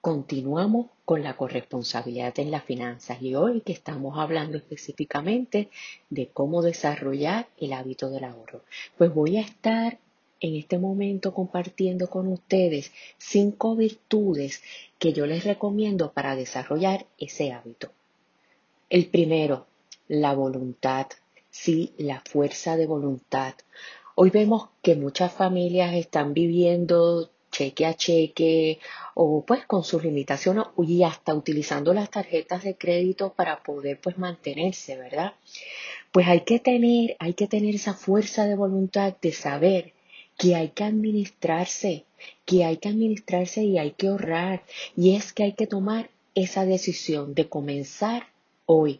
Continuamos 0.00 0.88
con 1.04 1.22
la 1.22 1.36
corresponsabilidad 1.36 2.38
en 2.38 2.50
las 2.50 2.64
finanzas 2.64 3.22
y 3.22 3.34
hoy 3.34 3.60
que 3.60 3.72
estamos 3.72 4.18
hablando 4.18 4.56
específicamente 4.58 5.70
de 6.10 6.28
cómo 6.28 6.60
desarrollar 6.60 7.46
el 7.58 7.72
hábito 7.72 8.10
del 8.10 8.24
ahorro. 8.24 8.62
Pues 8.98 9.14
voy 9.14 9.36
a 9.36 9.42
estar 9.42 9.98
en 10.42 10.56
este 10.56 10.78
momento 10.78 11.32
compartiendo 11.32 12.10
con 12.10 12.26
ustedes 12.26 12.92
cinco 13.16 13.76
virtudes 13.76 14.60
que 14.98 15.12
yo 15.12 15.24
les 15.24 15.44
recomiendo 15.44 16.12
para 16.12 16.36
desarrollar 16.36 17.06
ese 17.16 17.52
hábito. 17.52 17.90
El 18.90 19.06
primero, 19.06 19.66
la 20.08 20.34
voluntad, 20.34 21.06
sí, 21.50 21.94
la 21.96 22.20
fuerza 22.28 22.76
de 22.76 22.86
voluntad. 22.86 23.54
Hoy 24.16 24.30
vemos 24.30 24.68
que 24.82 24.96
muchas 24.96 25.32
familias 25.32 25.94
están 25.94 26.34
viviendo 26.34 27.30
cheque 27.52 27.86
a 27.86 27.94
cheque 27.94 28.80
o 29.14 29.44
pues 29.46 29.64
con 29.66 29.84
sus 29.84 30.02
limitaciones 30.02 30.64
y 30.78 31.04
hasta 31.04 31.34
utilizando 31.34 31.94
las 31.94 32.10
tarjetas 32.10 32.64
de 32.64 32.76
crédito 32.76 33.32
para 33.32 33.62
poder 33.62 34.00
pues 34.00 34.18
mantenerse, 34.18 34.96
¿verdad? 34.96 35.34
Pues 36.10 36.26
hay 36.26 36.40
que 36.40 36.58
tener, 36.58 37.16
hay 37.20 37.34
que 37.34 37.46
tener 37.46 37.74
esa 37.74 37.94
fuerza 37.94 38.46
de 38.46 38.56
voluntad 38.56 39.14
de 39.22 39.32
saber 39.32 39.92
que 40.42 40.56
hay 40.56 40.70
que 40.70 40.82
administrarse, 40.82 42.04
que 42.44 42.64
hay 42.64 42.78
que 42.78 42.88
administrarse 42.88 43.62
y 43.62 43.78
hay 43.78 43.92
que 43.92 44.08
ahorrar. 44.08 44.64
Y 44.96 45.14
es 45.14 45.32
que 45.32 45.44
hay 45.44 45.52
que 45.52 45.68
tomar 45.68 46.10
esa 46.34 46.66
decisión 46.66 47.32
de 47.34 47.48
comenzar 47.48 48.26
hoy. 48.66 48.98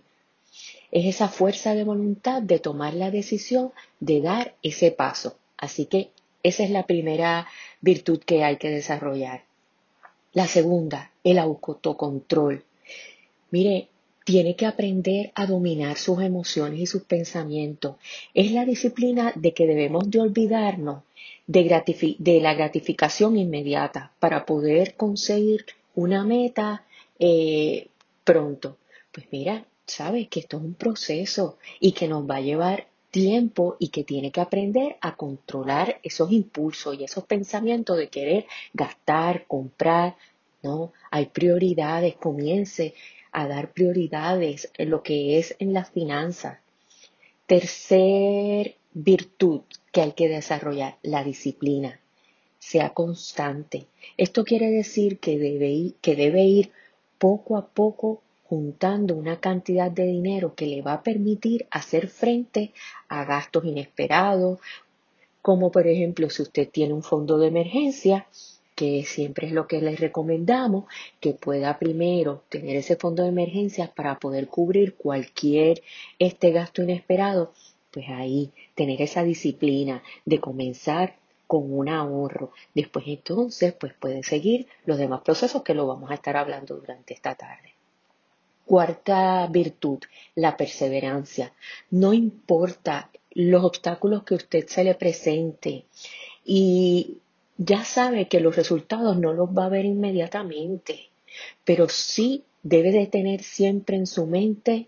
Es 0.93 1.05
esa 1.05 1.27
fuerza 1.27 1.75
de 1.75 1.83
voluntad 1.83 2.43
de 2.43 2.61
tomar 2.61 2.95
la 2.95 3.11
decisión 3.11 3.73
de 3.99 4.21
dar 4.21 4.55
ese 4.63 4.93
paso. 4.93 5.37
Así 5.57 5.87
que 5.87 6.11
esa 6.45 6.63
es 6.63 6.71
la 6.71 6.87
primera 6.87 7.49
virtud 7.81 8.21
que 8.21 8.45
hay 8.45 8.57
que 8.57 8.71
desarrollar. 8.71 9.43
La 10.35 10.47
segunda, 10.47 11.11
el 11.25 11.41
autocontrol. 11.41 12.65
Mire, 13.51 13.89
tiene 14.25 14.55
que 14.55 14.67
aprender 14.67 15.33
a 15.35 15.47
dominar 15.47 15.97
sus 15.97 16.23
emociones 16.23 16.79
y 16.79 16.87
sus 16.87 17.03
pensamientos. 17.03 17.97
Es 18.33 18.53
la 18.53 18.65
disciplina 18.65 19.33
de 19.35 19.53
que 19.53 19.67
debemos 19.67 20.09
de 20.09 20.21
olvidarnos 20.21 21.03
de, 21.47 22.41
la 22.41 22.55
gratificación 22.55 23.37
inmediata 23.37 24.13
para 24.19 24.47
poder 24.47 24.95
conseguir 24.97 25.67
una 25.95 26.25
meta 26.25 26.85
eh, 27.19 27.89
pronto. 28.25 28.79
Pues 29.11 29.27
mira, 29.31 29.67
sabes 29.87 30.29
que 30.29 30.41
esto 30.41 30.57
es 30.57 30.63
un 30.63 30.75
proceso 30.75 31.59
y 31.81 31.93
que 31.93 32.09
nos 32.09 32.29
va 32.29 32.37
a 32.37 32.41
llevar 32.41 32.87
tiempo 33.11 33.77
y 33.79 33.89
que 33.89 34.05
tiene 34.05 34.33
que 34.33 34.41
aprender 34.41 34.97
a 35.01 35.17
controlar 35.17 36.01
esos 36.03 36.33
impulsos 36.33 36.99
y 36.99 37.05
esos 37.05 37.25
pensamientos 37.25 37.99
de 37.99 38.09
querer 38.09 38.47
gastar, 38.73 39.47
comprar, 39.47 40.17
¿no? 40.63 40.93
Hay 41.11 41.27
prioridades, 41.27 42.15
comience 42.17 42.95
a 43.33 43.47
dar 43.47 43.73
prioridades 43.73 44.71
en 44.79 44.91
lo 44.91 45.03
que 45.03 45.39
es 45.39 45.55
en 45.59 45.75
las 45.75 45.91
finanzas. 45.91 46.59
Tercer 47.47 48.77
virtud 48.95 49.63
que 49.91 50.03
hay 50.03 50.13
que 50.13 50.29
desarrollar, 50.29 50.97
la 51.03 51.25
disciplina. 51.25 52.01
Sea 52.59 52.91
constante. 52.91 53.87
Esto 54.17 54.45
quiere 54.45 54.71
decir 54.71 55.19
que 55.19 55.39
debe 55.39 55.69
ir, 55.71 55.95
que 56.01 56.15
debe 56.15 56.45
ir 56.45 56.71
poco 57.19 57.57
a 57.57 57.67
poco 57.67 58.23
juntando 58.45 59.15
una 59.15 59.41
cantidad 59.41 59.91
de 59.91 60.05
dinero 60.05 60.55
que 60.55 60.67
le 60.67 60.83
va 60.83 60.95
a 60.95 61.03
permitir 61.03 61.67
hacer 61.71 62.09
frente 62.09 62.73
a 63.09 63.25
gastos 63.25 63.65
inesperados, 63.65 64.61
como 65.41 65.73
por 65.73 65.87
ejemplo 65.87 66.29
si 66.31 66.43
usted 66.43 66.69
tiene 66.69 66.93
un 66.93 67.03
fondo 67.03 67.39
de 67.39 67.49
emergencia, 67.49 68.27
que 68.75 69.05
siempre 69.05 69.47
es 69.47 69.53
lo 69.53 69.67
que 69.67 69.81
les 69.81 70.01
recomendamos, 70.01 70.85
que 71.21 71.33
pueda 71.33 71.79
primero 71.79 72.43
tener 72.49 72.77
ese 72.77 72.97
fondo 72.97 73.23
de 73.23 73.31
emergencia 73.31 73.93
para 73.95 74.19
poder 74.19 74.49
cubrir 74.49 74.97
cualquier 74.97 75.83
este 76.19 76.51
gasto 76.53 76.83
inesperado 76.83 77.53
pues 77.93 78.07
ahí 78.09 78.51
tener 78.75 79.01
esa 79.03 79.23
disciplina 79.23 80.03
de 80.25 80.41
comenzar 80.41 81.17
con 81.47 81.73
un 81.73 81.89
ahorro. 81.89 82.53
Después 82.75 83.05
entonces, 83.07 83.75
pues 83.75 83.93
pueden 83.93 84.23
seguir 84.23 84.67
los 84.87 84.99
demás 84.99 85.21
procesos 85.21 85.63
que 85.63 85.75
lo 85.75 85.87
vamos 85.87 86.11
a 86.11 86.15
estar 86.15 86.37
hablando 86.37 86.77
durante 86.77 87.15
esta 87.15 87.35
tarde. 87.35 87.75
Cuarta 88.65 89.47
virtud, 89.49 89.99
la 90.35 90.57
perseverancia. 90.57 91.53
No 91.91 92.15
importa 92.15 93.11
los 93.33 93.65
obstáculos 93.65 94.25
que 94.25 94.35
usted 94.35 94.67
se 94.67 94.85
le 94.85 94.95
presente 94.95 95.85
y 96.45 97.19
ya 97.59 97.85
sabe 97.85 98.29
que 98.29 98.41
los 98.41 98.57
resultados 98.57 99.19
no 99.19 99.33
los 99.33 99.51
va 99.51 99.67
a 99.67 99.71
ver 99.71 99.85
inmediatamente, 99.85 101.11
pero 101.65 101.89
sí 101.89 102.45
debe 102.63 102.93
de 102.93 103.07
tener 103.07 103.43
siempre 103.43 103.97
en 103.97 104.07
su 104.07 104.27
mente 104.27 104.87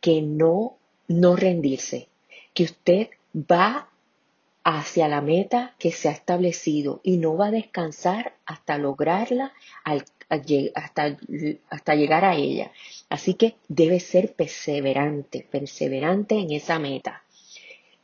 que 0.00 0.22
no, 0.22 0.76
no 1.08 1.36
rendirse, 1.36 2.09
que 2.60 2.64
usted 2.64 3.08
va 3.34 3.88
hacia 4.64 5.08
la 5.08 5.22
meta 5.22 5.74
que 5.78 5.92
se 5.92 6.10
ha 6.10 6.12
establecido 6.12 7.00
y 7.02 7.16
no 7.16 7.34
va 7.34 7.46
a 7.46 7.50
descansar 7.50 8.34
hasta 8.44 8.76
lograrla, 8.76 9.54
hasta, 9.82 11.16
hasta 11.70 11.94
llegar 11.94 12.26
a 12.26 12.34
ella. 12.34 12.70
Así 13.08 13.32
que 13.32 13.54
debe 13.68 13.98
ser 13.98 14.34
perseverante, 14.34 15.46
perseverante 15.50 16.34
en 16.34 16.52
esa 16.52 16.78
meta. 16.78 17.22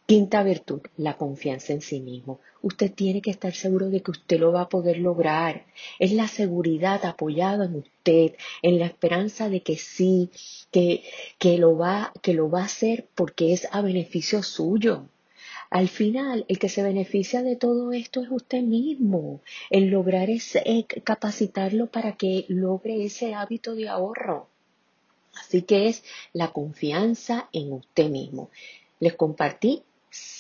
Quinta 0.08 0.44
virtud, 0.44 0.82
la 0.96 1.16
confianza 1.16 1.72
en 1.72 1.80
sí 1.80 1.98
mismo. 1.98 2.38
Usted 2.62 2.92
tiene 2.92 3.20
que 3.20 3.32
estar 3.32 3.52
seguro 3.54 3.90
de 3.90 4.02
que 4.02 4.12
usted 4.12 4.38
lo 4.38 4.52
va 4.52 4.60
a 4.60 4.68
poder 4.68 4.98
lograr. 4.98 5.66
Es 5.98 6.12
la 6.12 6.28
seguridad 6.28 7.04
apoyada 7.04 7.64
en 7.64 7.75
usted, 7.75 8.36
en 8.62 8.78
la 8.78 8.86
esperanza 8.86 9.48
de 9.48 9.62
que 9.62 9.76
sí, 9.76 10.30
que, 10.70 11.02
que, 11.38 11.58
lo, 11.58 11.76
va, 11.76 12.12
que 12.22 12.34
lo 12.34 12.48
va 12.48 12.60
a 12.60 12.66
hacer 12.66 13.08
porque 13.16 13.52
es 13.52 13.66
a 13.72 13.80
beneficio 13.80 14.44
suyo. 14.44 15.08
Al 15.70 15.88
final, 15.88 16.44
el 16.46 16.60
que 16.60 16.68
se 16.68 16.84
beneficia 16.84 17.42
de 17.42 17.56
todo 17.56 17.92
esto 17.92 18.22
es 18.22 18.30
usted 18.30 18.62
mismo, 18.62 19.40
el 19.70 19.86
lograr 19.88 20.30
eh, 20.30 20.84
capacitarlo 21.02 21.88
para 21.88 22.12
que 22.12 22.44
logre 22.46 23.04
ese 23.04 23.34
hábito 23.34 23.75
de 23.75 23.88
ahorro. 23.88 24.48
Así 25.34 25.62
que 25.62 25.88
es 25.88 26.04
la 26.32 26.52
confianza 26.52 27.48
en 27.52 27.72
usted 27.72 28.08
mismo. 28.08 28.50
Les 29.00 29.14
compartí 29.14 29.82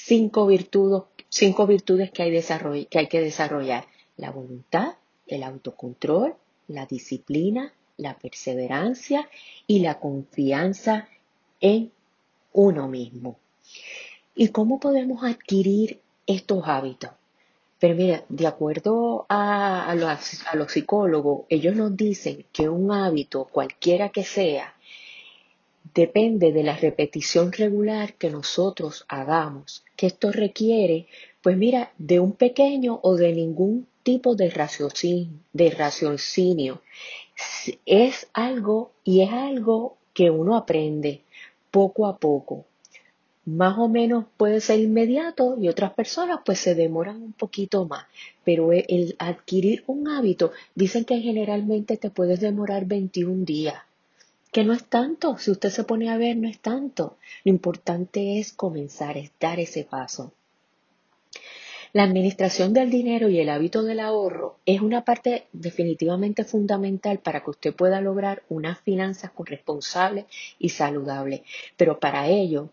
cinco 0.06 0.46
virtudes, 0.46 1.02
cinco 1.28 1.66
virtudes 1.66 2.10
que, 2.10 2.22
hay 2.22 3.06
que 3.08 3.20
desarrollar. 3.20 3.86
La 4.16 4.30
voluntad, 4.30 4.94
el 5.26 5.42
autocontrol, 5.42 6.34
la 6.68 6.86
disciplina, 6.86 7.72
la 7.96 8.16
perseverancia 8.16 9.28
y 9.66 9.80
la 9.80 9.98
confianza 9.98 11.08
en 11.60 11.92
uno 12.52 12.88
mismo. 12.88 13.38
¿Y 14.34 14.48
cómo 14.48 14.80
podemos 14.80 15.24
adquirir 15.24 16.00
estos 16.26 16.62
hábitos? 16.66 17.10
Pero 17.78 17.94
mira, 17.94 18.24
de 18.28 18.46
acuerdo 18.46 19.26
a, 19.28 19.94
los, 19.96 20.46
a 20.46 20.56
los 20.56 20.72
psicólogos, 20.72 21.44
ellos 21.50 21.76
nos 21.76 21.94
dicen 21.94 22.46
que 22.52 22.68
un 22.68 22.90
hábito, 22.90 23.44
cualquiera 23.44 24.08
que 24.08 24.24
sea, 24.24 24.75
depende 25.94 26.52
de 26.52 26.62
la 26.62 26.76
repetición 26.76 27.52
regular 27.52 28.14
que 28.14 28.30
nosotros 28.30 29.04
hagamos, 29.08 29.84
que 29.96 30.06
esto 30.06 30.32
requiere, 30.32 31.06
pues 31.42 31.56
mira, 31.56 31.92
de 31.98 32.20
un 32.20 32.32
pequeño 32.32 33.00
o 33.02 33.16
de 33.16 33.32
ningún 33.32 33.86
tipo 34.02 34.34
de 34.34 34.50
raciocinio, 34.50 35.38
de 35.52 35.70
raciocinio. 35.70 36.82
Es 37.84 38.28
algo 38.32 38.92
y 39.04 39.22
es 39.22 39.32
algo 39.32 39.96
que 40.14 40.30
uno 40.30 40.56
aprende 40.56 41.22
poco 41.70 42.06
a 42.06 42.16
poco. 42.18 42.64
Más 43.44 43.78
o 43.78 43.88
menos 43.88 44.24
puede 44.36 44.60
ser 44.60 44.80
inmediato 44.80 45.56
y 45.60 45.68
otras 45.68 45.92
personas 45.92 46.40
pues 46.44 46.58
se 46.58 46.74
demoran 46.74 47.22
un 47.22 47.32
poquito 47.32 47.84
más. 47.84 48.06
Pero 48.44 48.72
el 48.72 49.14
adquirir 49.18 49.84
un 49.86 50.08
hábito, 50.08 50.50
dicen 50.74 51.04
que 51.04 51.20
generalmente 51.20 51.96
te 51.96 52.10
puedes 52.10 52.40
demorar 52.40 52.86
21 52.86 53.44
días 53.44 53.85
que 54.52 54.64
no 54.64 54.72
es 54.72 54.84
tanto, 54.84 55.36
si 55.38 55.50
usted 55.50 55.70
se 55.70 55.84
pone 55.84 56.10
a 56.10 56.16
ver, 56.16 56.36
no 56.36 56.48
es 56.48 56.58
tanto. 56.60 57.18
Lo 57.44 57.50
importante 57.50 58.38
es 58.38 58.52
comenzar, 58.52 59.16
es 59.16 59.30
dar 59.38 59.60
ese 59.60 59.84
paso. 59.84 60.32
La 61.92 62.02
administración 62.02 62.74
del 62.74 62.90
dinero 62.90 63.30
y 63.30 63.40
el 63.40 63.48
hábito 63.48 63.82
del 63.82 64.00
ahorro 64.00 64.58
es 64.66 64.82
una 64.82 65.04
parte 65.04 65.46
definitivamente 65.52 66.44
fundamental 66.44 67.20
para 67.20 67.42
que 67.42 67.50
usted 67.50 67.74
pueda 67.74 68.00
lograr 68.02 68.42
unas 68.50 68.80
finanzas 68.80 69.30
corresponsables 69.30 70.26
y 70.58 70.68
saludables. 70.68 71.40
Pero 71.76 71.98
para 71.98 72.28
ello, 72.28 72.68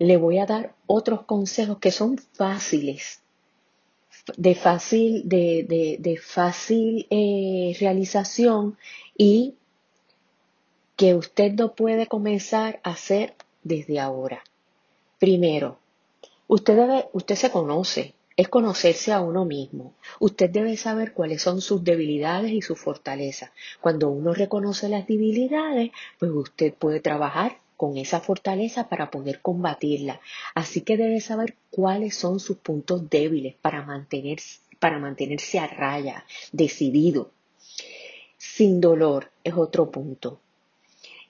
le 0.00 0.16
voy 0.16 0.38
a 0.38 0.46
dar 0.46 0.74
otros 0.86 1.22
consejos 1.22 1.78
que 1.78 1.92
son 1.92 2.18
fáciles, 2.18 3.22
de 4.36 4.54
fácil, 4.56 5.22
de, 5.28 6.20
fácil 6.20 7.06
eh, 7.10 7.76
realización 7.78 8.76
y 9.16 9.54
que 11.02 11.16
usted 11.16 11.50
no 11.54 11.74
puede 11.74 12.06
comenzar 12.06 12.78
a 12.84 12.90
hacer 12.90 13.34
desde 13.64 13.98
ahora. 13.98 14.44
Primero, 15.18 15.80
usted 16.46 16.78
usted 17.12 17.34
se 17.34 17.50
conoce, 17.50 18.14
es 18.36 18.48
conocerse 18.48 19.10
a 19.10 19.20
uno 19.20 19.44
mismo. 19.44 19.94
Usted 20.20 20.48
debe 20.48 20.76
saber 20.76 21.12
cuáles 21.12 21.42
son 21.42 21.60
sus 21.60 21.82
debilidades 21.82 22.52
y 22.52 22.62
sus 22.62 22.78
fortalezas. 22.78 23.50
Cuando 23.80 24.10
uno 24.10 24.32
reconoce 24.32 24.88
las 24.88 25.08
debilidades, 25.08 25.90
pues 26.20 26.30
usted 26.30 26.72
puede 26.72 27.00
trabajar 27.00 27.58
con 27.76 27.96
esa 27.96 28.20
fortaleza 28.20 28.88
para 28.88 29.10
poder 29.10 29.40
combatirla. 29.40 30.20
Así 30.54 30.82
que 30.82 30.96
debe 30.96 31.20
saber 31.20 31.56
cuáles 31.70 32.14
son 32.14 32.38
sus 32.38 32.58
puntos 32.58 33.10
débiles 33.10 33.56
para, 33.60 33.84
para 34.78 34.98
mantenerse 35.00 35.58
a 35.58 35.66
raya, 35.66 36.24
decidido. 36.52 37.32
Sin 38.38 38.80
dolor 38.80 39.32
es 39.42 39.54
otro 39.54 39.90
punto. 39.90 40.38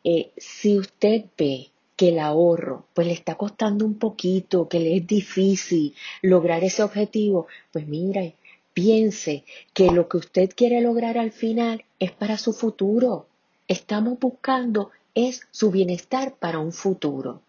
Eh, 0.04 0.32
si 0.36 0.78
usted 0.78 1.24
ve 1.36 1.70
que 1.96 2.08
el 2.08 2.18
ahorro 2.18 2.86
pues 2.94 3.06
le 3.06 3.12
está 3.12 3.36
costando 3.36 3.84
un 3.84 3.98
poquito, 3.98 4.68
que 4.68 4.80
le 4.80 4.96
es 4.96 5.06
difícil 5.06 5.94
lograr 6.22 6.64
ese 6.64 6.82
objetivo, 6.82 7.46
pues 7.72 7.86
mira, 7.86 8.22
piense 8.74 9.44
que 9.72 9.90
lo 9.90 10.08
que 10.08 10.16
usted 10.16 10.50
quiere 10.54 10.80
lograr 10.80 11.18
al 11.18 11.32
final 11.32 11.84
es 11.98 12.10
para 12.10 12.38
su 12.38 12.52
futuro. 12.52 13.26
Estamos 13.68 14.18
buscando 14.18 14.90
es 15.14 15.42
su 15.50 15.70
bienestar 15.70 16.34
para 16.34 16.58
un 16.58 16.72
futuro. 16.72 17.42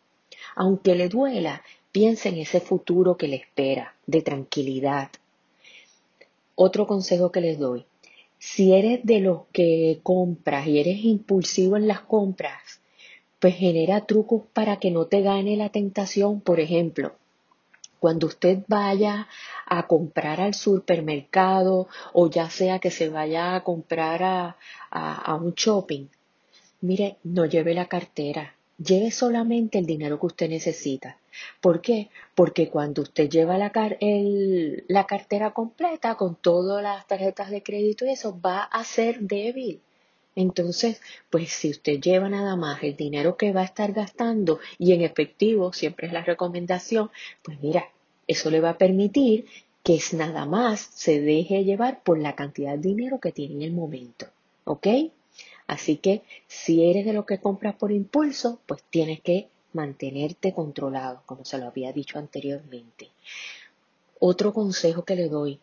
Aunque 0.56 0.96
le 0.96 1.10
duela, 1.10 1.64
piense 1.92 2.30
en 2.30 2.38
ese 2.38 2.60
futuro 2.60 3.18
que 3.18 3.28
le 3.28 3.38
espera, 3.38 3.96
de 4.06 4.22
tranquilidad. 4.22 5.10
Otro 6.56 6.86
consejo 6.86 7.32
que 7.32 7.42
les 7.42 7.58
doy, 7.58 7.86
si 8.46 8.74
eres 8.74 9.00
de 9.06 9.22
los 9.22 9.44
que 9.54 10.02
compras 10.04 10.68
y 10.68 10.78
eres 10.78 11.06
impulsivo 11.06 11.78
en 11.78 11.88
las 11.88 12.02
compras, 12.02 12.82
pues 13.40 13.56
genera 13.56 14.06
trucos 14.06 14.44
para 14.52 14.80
que 14.80 14.92
no 14.92 15.06
te 15.06 15.22
gane 15.22 15.56
la 15.56 15.70
tentación. 15.70 16.42
Por 16.42 16.60
ejemplo, 16.60 17.16
cuando 18.02 18.28
usted 18.28 18.60
vaya 18.68 19.30
a 19.66 19.88
comprar 19.88 20.42
al 20.42 20.56
supermercado 20.56 21.88
o 22.12 22.30
ya 22.30 22.50
sea 22.50 22.80
que 22.80 22.92
se 22.92 23.08
vaya 23.08 23.56
a 23.56 23.64
comprar 23.64 24.22
a, 24.24 24.58
a 24.92 25.36
un 25.36 25.54
shopping, 25.54 26.08
mire, 26.82 27.16
no 27.24 27.46
lleve 27.46 27.74
la 27.74 27.88
cartera, 27.88 28.56
lleve 28.78 29.12
solamente 29.12 29.78
el 29.78 29.86
dinero 29.86 30.20
que 30.20 30.26
usted 30.28 30.50
necesita. 30.50 31.18
¿Por 31.62 31.82
qué? 31.82 32.10
Porque 32.36 32.70
cuando 32.70 33.02
usted 33.02 33.30
lleva 33.30 33.58
la, 33.58 33.72
la 34.88 35.08
cartera 35.08 35.52
completa 35.52 36.16
con 36.16 36.36
todas 36.36 36.84
las 36.84 37.08
tarjetas 37.08 37.50
de 37.50 37.64
crédito 37.64 38.06
y 38.06 38.12
eso 38.12 38.40
va 38.40 38.64
a 38.64 38.84
ser 38.84 39.22
débil. 39.22 39.82
Entonces, 40.36 41.02
pues 41.30 41.52
si 41.52 41.70
usted 41.70 42.00
lleva 42.00 42.28
nada 42.28 42.56
más 42.56 42.82
el 42.84 42.96
dinero 42.96 43.38
que 43.38 43.54
va 43.54 43.62
a 43.62 43.66
estar 43.66 43.94
gastando 43.94 44.60
y 44.80 44.94
en 44.94 45.02
efectivo, 45.02 45.74
siempre 45.74 46.08
es 46.08 46.14
la 46.14 46.24
recomendación, 46.24 47.12
pues 47.44 47.62
mira, 47.62 47.90
eso 48.28 48.50
le 48.50 48.60
va 48.60 48.72
a 48.72 48.78
permitir 48.78 49.46
que 49.84 49.96
es 49.96 50.14
nada 50.14 50.46
más 50.46 50.90
se 50.94 51.20
deje 51.20 51.66
llevar 51.66 52.02
por 52.04 52.18
la 52.18 52.36
cantidad 52.36 52.78
de 52.78 52.90
dinero 52.90 53.20
que 53.20 53.32
tiene 53.32 53.56
en 53.56 53.62
el 53.64 53.74
momento. 53.74 54.28
¿Ok? 54.64 54.88
Así 55.68 55.98
que 55.98 56.24
si 56.48 56.90
eres 56.90 57.06
de 57.06 57.14
lo 57.14 57.26
que 57.26 57.40
compras 57.40 57.76
por 57.76 57.92
impulso, 57.92 58.60
pues 58.66 58.84
tienes 58.90 59.22
que 59.22 59.48
mantenerte 59.74 60.54
controlado, 60.54 61.24
como 61.26 61.46
se 61.46 61.58
lo 61.58 61.68
había 61.68 61.92
dicho 61.92 62.20
anteriormente. 62.20 63.10
Otro 64.20 64.54
consejo 64.54 65.04
que 65.04 65.16
le 65.16 65.28
doy, 65.28 65.60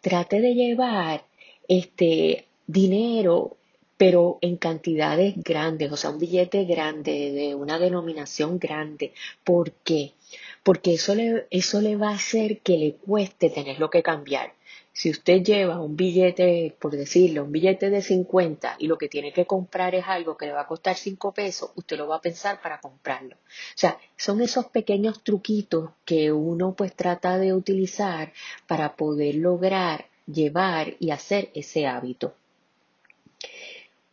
trate 0.00 0.40
de 0.40 0.54
llevar 0.54 1.24
este 1.68 2.46
dinero, 2.66 3.56
pero 3.96 4.38
en 4.40 4.56
cantidades 4.56 5.34
grandes, 5.36 5.90
o 5.90 5.96
sea, 5.96 6.10
un 6.10 6.18
billete 6.18 6.64
grande, 6.64 7.32
de 7.32 7.54
una 7.54 7.78
denominación 7.78 8.58
grande. 8.58 9.12
¿Por 9.42 9.72
qué? 9.72 10.12
Porque 10.62 10.94
eso 10.94 11.14
le, 11.14 11.46
eso 11.50 11.80
le 11.80 11.96
va 11.96 12.10
a 12.10 12.16
hacer 12.16 12.60
que 12.60 12.76
le 12.76 12.94
cueste 12.94 13.50
tenerlo 13.50 13.90
que 13.90 14.02
cambiar. 14.02 14.52
Si 14.96 15.10
usted 15.10 15.42
lleva 15.42 15.78
un 15.78 15.94
billete, 15.94 16.74
por 16.80 16.96
decirlo, 16.96 17.44
un 17.44 17.52
billete 17.52 17.90
de 17.90 18.00
50 18.00 18.76
y 18.78 18.86
lo 18.86 18.96
que 18.96 19.10
tiene 19.10 19.30
que 19.30 19.44
comprar 19.44 19.94
es 19.94 20.06
algo 20.06 20.38
que 20.38 20.46
le 20.46 20.52
va 20.52 20.62
a 20.62 20.66
costar 20.66 20.96
5 20.96 21.32
pesos, 21.34 21.70
usted 21.74 21.98
lo 21.98 22.08
va 22.08 22.16
a 22.16 22.22
pensar 22.22 22.62
para 22.62 22.80
comprarlo. 22.80 23.36
O 23.36 23.74
sea, 23.74 23.98
son 24.16 24.40
esos 24.40 24.64
pequeños 24.68 25.22
truquitos 25.22 25.90
que 26.06 26.32
uno 26.32 26.74
pues 26.74 26.94
trata 26.96 27.36
de 27.36 27.52
utilizar 27.52 28.32
para 28.66 28.96
poder 28.96 29.34
lograr 29.34 30.06
llevar 30.26 30.94
y 30.98 31.10
hacer 31.10 31.50
ese 31.52 31.86
hábito. 31.86 32.32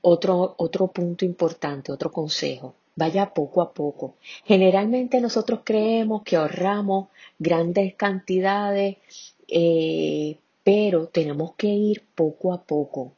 Otro, 0.02 0.54
otro 0.58 0.88
punto 0.88 1.24
importante, 1.24 1.94
otro 1.94 2.12
consejo, 2.12 2.76
vaya 2.98 3.34
poco 3.34 3.62
a 3.62 3.72
poco. 3.72 4.16
Generalmente 4.44 5.22
nosotros 5.22 5.62
creemos 5.64 6.24
que 6.24 6.36
ahorramos 6.36 7.08
grandes 7.40 7.96
cantidades 7.96 8.98
eh, 9.48 10.40
pero 10.64 11.08
tenemos 11.08 11.54
que 11.56 11.68
ir 11.68 12.04
poco 12.16 12.54
a 12.54 12.64
poco. 12.64 13.14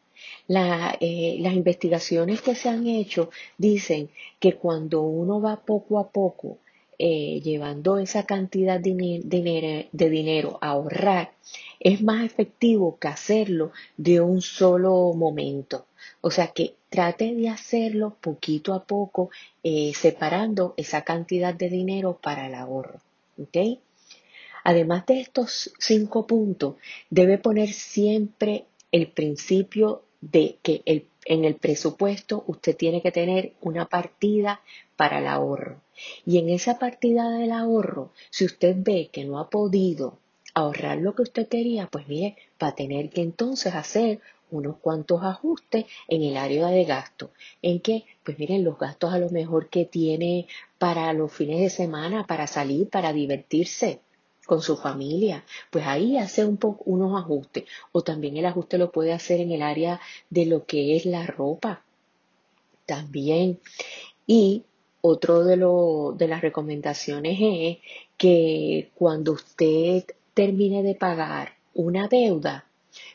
Eh, 0.47 1.37
las 1.39 1.53
investigaciones 1.53 2.41
que 2.41 2.55
se 2.55 2.69
han 2.69 2.87
hecho 2.87 3.29
dicen 3.57 4.09
que 4.39 4.55
cuando 4.55 5.01
uno 5.01 5.41
va 5.41 5.57
poco 5.57 5.99
a 5.99 6.09
poco, 6.09 6.57
eh, 6.97 7.41
llevando 7.43 7.97
esa 7.97 8.25
cantidad 8.25 8.79
de, 8.79 9.89
de 9.91 10.09
dinero 10.09 10.57
a 10.61 10.69
ahorrar, 10.69 11.33
es 11.79 12.01
más 12.01 12.23
efectivo 12.25 12.97
que 12.99 13.09
hacerlo 13.09 13.71
de 13.97 14.21
un 14.21 14.41
solo 14.41 15.13
momento. 15.13 15.85
O 16.21 16.31
sea 16.31 16.47
que 16.47 16.75
trate 16.89 17.35
de 17.35 17.49
hacerlo 17.49 18.15
poquito 18.21 18.73
a 18.73 18.83
poco, 18.85 19.29
eh, 19.63 19.91
separando 19.93 20.73
esa 20.77 21.03
cantidad 21.03 21.53
de 21.53 21.69
dinero 21.69 22.17
para 22.21 22.47
el 22.47 22.55
ahorro. 22.55 22.99
¿ok? 23.37 23.79
Además 24.65 25.05
de 25.05 25.21
estos 25.21 25.71
cinco 25.77 26.25
puntos, 26.25 26.73
debe 27.11 27.37
poner 27.37 27.69
siempre 27.71 28.65
el 28.91 29.11
principio 29.11 30.01
de 30.21 30.57
que 30.63 30.81
en 31.25 31.45
el 31.45 31.55
presupuesto 31.57 32.43
usted 32.47 32.75
tiene 32.75 33.03
que 33.03 33.11
tener 33.11 33.53
una 33.61 33.85
partida 33.85 34.61
para 34.95 35.19
el 35.19 35.27
ahorro. 35.27 35.81
Y 36.25 36.39
en 36.39 36.49
esa 36.49 36.79
partida 36.79 37.29
del 37.29 37.51
ahorro, 37.51 38.11
si 38.31 38.43
usted 38.45 38.75
ve 38.79 39.11
que 39.13 39.23
no 39.23 39.37
ha 39.37 39.51
podido 39.51 40.17
ahorrar 40.55 40.97
lo 40.97 41.13
que 41.13 41.21
usted 41.21 41.47
quería, 41.47 41.85
pues 41.85 42.07
mire, 42.07 42.35
va 42.61 42.69
a 42.69 42.75
tener 42.75 43.11
que 43.11 43.21
entonces 43.21 43.75
hacer 43.75 44.19
unos 44.49 44.77
cuantos 44.77 45.21
ajustes 45.21 45.85
en 46.07 46.23
el 46.23 46.37
área 46.37 46.69
de 46.69 46.85
gasto. 46.85 47.29
¿En 47.61 47.81
qué? 47.81 48.05
Pues 48.23 48.39
miren, 48.39 48.63
los 48.63 48.79
gastos 48.79 49.13
a 49.13 49.19
lo 49.19 49.29
mejor 49.29 49.69
que 49.69 49.85
tiene 49.85 50.47
para 50.79 51.13
los 51.13 51.31
fines 51.31 51.59
de 51.59 51.69
semana, 51.69 52.25
para 52.25 52.47
salir, 52.47 52.89
para 52.89 53.13
divertirse 53.13 53.99
con 54.45 54.61
su 54.61 54.77
familia, 54.77 55.43
pues 55.71 55.85
ahí 55.87 56.17
hace 56.17 56.45
un 56.45 56.57
poco 56.57 56.83
unos 56.85 57.19
ajustes. 57.19 57.65
O 57.91 58.01
también 58.01 58.37
el 58.37 58.45
ajuste 58.45 58.77
lo 58.77 58.91
puede 58.91 59.13
hacer 59.13 59.41
en 59.41 59.51
el 59.51 59.61
área 59.61 59.99
de 60.29 60.45
lo 60.45 60.65
que 60.65 60.95
es 60.95 61.05
la 61.05 61.25
ropa. 61.25 61.83
También. 62.85 63.59
Y 64.27 64.63
otro 65.01 65.43
de, 65.43 65.57
lo, 65.57 66.15
de 66.17 66.27
las 66.27 66.41
recomendaciones 66.41 67.37
es 67.39 67.77
que 68.17 68.91
cuando 68.95 69.33
usted 69.33 70.05
termine 70.33 70.83
de 70.83 70.95
pagar 70.95 71.53
una 71.73 72.07
deuda, 72.07 72.65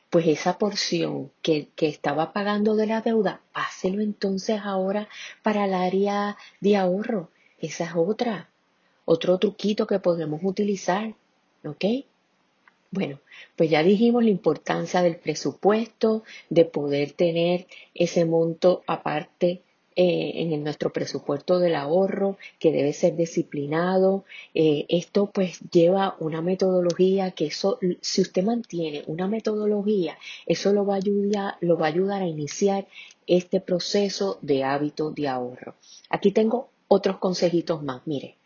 pues 0.09 0.27
esa 0.27 0.59
porción 0.59 1.31
que, 1.43 1.69
que, 1.77 1.89
estaba 1.89 2.33
pagando 2.33 2.77
de 2.77 2.87
la 2.87 3.01
deuda, 3.01 3.41
páselo 3.53 4.03
entonces 4.03 4.61
ahora 4.63 5.09
para 5.43 5.65
el 5.65 5.75
área 5.75 6.37
de 6.61 6.77
ahorro. 6.77 7.31
Esa 7.59 7.85
es 7.85 7.93
otra, 7.95 8.51
otro 9.05 9.39
truquito 9.39 9.87
que 9.87 9.99
podemos 9.99 10.41
utilizar, 10.43 11.15
¿ok? 11.65 11.85
Bueno, 12.93 13.21
pues 13.57 13.71
ya 13.71 13.83
dijimos 13.83 14.25
la 14.25 14.31
importancia 14.31 15.01
del 15.03 15.17
presupuesto, 15.17 16.25
de 16.49 16.65
poder 16.65 17.13
tener 17.13 17.67
ese 17.95 18.25
monto 18.25 18.83
aparte 18.87 19.63
eh, 19.97 20.33
en 20.37 20.65
nuestro 20.65 20.93
presupuesto 20.93 21.59
del 21.59 21.75
ahorro 21.75 22.39
que 22.59 22.73
debe 22.73 22.93
ser 22.93 23.17
disciplinado. 23.17 24.25
Eh, 24.55 24.87
esto 24.89 25.31
pues 25.31 25.61
lleva 25.71 26.17
una 26.21 26.43
metodología 26.43 27.33
que 27.33 27.47
eso, 27.47 27.79
si 28.01 28.23
usted 28.23 28.43
mantiene 28.43 29.05
una 29.07 29.29
metodología, 29.29 30.17
eso 30.47 30.73
lo 30.73 30.87
va 30.87 30.95
a 30.95 30.99
ayudar, 30.99 31.57
lo 31.61 31.77
va 31.77 31.87
a, 31.87 31.91
ayudar 31.91 32.23
a 32.23 32.27
iniciar 32.27 32.89
este 33.27 33.61
proceso 33.61 34.39
de 34.43 34.65
hábito 34.65 35.11
de 35.11 35.29
ahorro. 35.29 35.75
Aquí 36.09 36.33
tengo 36.33 36.71
otros 36.89 37.19
consejitos 37.19 37.83
más. 37.83 38.03
Mire, 38.07 38.37